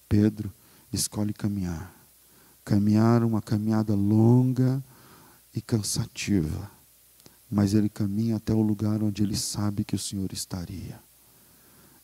Pedro 0.09 0.51
escolhe 0.91 1.33
caminhar. 1.33 1.93
Caminhar 2.65 3.23
uma 3.23 3.41
caminhada 3.41 3.95
longa 3.95 4.83
e 5.53 5.61
cansativa 5.61 6.80
mas 7.51 7.73
ele 7.73 7.89
caminha 7.89 8.37
até 8.37 8.53
o 8.53 8.61
lugar 8.61 9.03
onde 9.03 9.21
ele 9.21 9.35
sabe 9.35 9.83
que 9.83 9.95
o 9.95 9.99
Senhor 9.99 10.31
estaria. 10.31 10.99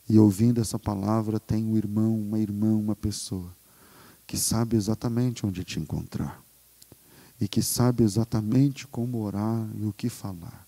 E 0.09 0.19
ouvindo 0.19 0.59
essa 0.59 0.77
palavra, 0.77 1.39
tem 1.39 1.65
um 1.65 1.77
irmão, 1.77 2.19
uma 2.19 2.39
irmã, 2.39 2.75
uma 2.75 2.95
pessoa 2.95 3.55
que 4.25 4.37
sabe 4.37 4.75
exatamente 4.75 5.45
onde 5.45 5.63
te 5.63 5.79
encontrar 5.79 6.41
e 7.39 7.47
que 7.47 7.61
sabe 7.61 8.03
exatamente 8.03 8.85
como 8.87 9.21
orar 9.21 9.69
e 9.75 9.85
o 9.85 9.93
que 9.93 10.09
falar 10.09 10.67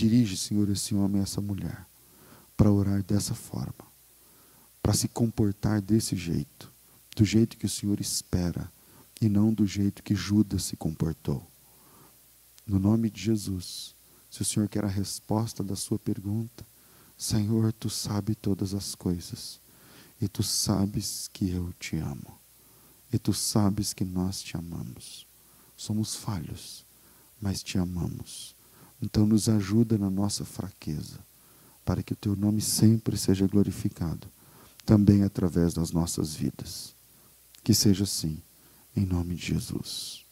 Dirige, 0.00 0.34
Senhor, 0.34 0.68
esse 0.70 0.94
homem 0.94 1.20
essa 1.20 1.42
mulher 1.42 1.86
para 2.56 2.72
orar 2.72 3.02
dessa 3.02 3.34
forma, 3.34 3.84
para 4.82 4.94
se 4.94 5.08
comportar 5.08 5.82
desse 5.82 6.16
jeito, 6.16 6.72
do 7.14 7.22
jeito 7.22 7.56
que 7.58 7.66
o 7.66 7.68
Senhor 7.68 8.00
espera 8.00 8.72
e 9.20 9.28
não 9.28 9.52
do 9.52 9.66
jeito 9.66 10.02
que 10.02 10.14
Judas 10.14 10.64
se 10.64 10.74
comportou. 10.76 11.46
No 12.70 12.78
nome 12.78 13.10
de 13.10 13.20
Jesus, 13.20 13.96
se 14.30 14.42
o 14.42 14.44
Senhor 14.44 14.68
quer 14.68 14.84
a 14.84 14.88
resposta 14.88 15.60
da 15.60 15.74
sua 15.74 15.98
pergunta, 15.98 16.64
Senhor, 17.18 17.72
tu 17.72 17.90
sabes 17.90 18.36
todas 18.40 18.74
as 18.74 18.94
coisas, 18.94 19.58
e 20.22 20.28
tu 20.28 20.44
sabes 20.44 21.28
que 21.32 21.50
eu 21.50 21.72
te 21.80 21.96
amo, 21.96 22.38
e 23.12 23.18
tu 23.18 23.34
sabes 23.34 23.92
que 23.92 24.04
nós 24.04 24.40
te 24.40 24.56
amamos. 24.56 25.26
Somos 25.76 26.14
falhos, 26.14 26.84
mas 27.42 27.60
te 27.60 27.76
amamos. 27.76 28.54
Então, 29.02 29.26
nos 29.26 29.48
ajuda 29.48 29.98
na 29.98 30.08
nossa 30.08 30.44
fraqueza, 30.44 31.18
para 31.84 32.04
que 32.04 32.12
o 32.12 32.16
teu 32.16 32.36
nome 32.36 32.60
sempre 32.60 33.16
seja 33.16 33.48
glorificado, 33.48 34.28
também 34.86 35.24
através 35.24 35.74
das 35.74 35.90
nossas 35.90 36.36
vidas. 36.36 36.94
Que 37.64 37.74
seja 37.74 38.04
assim, 38.04 38.40
em 38.94 39.04
nome 39.04 39.34
de 39.34 39.44
Jesus. 39.44 40.24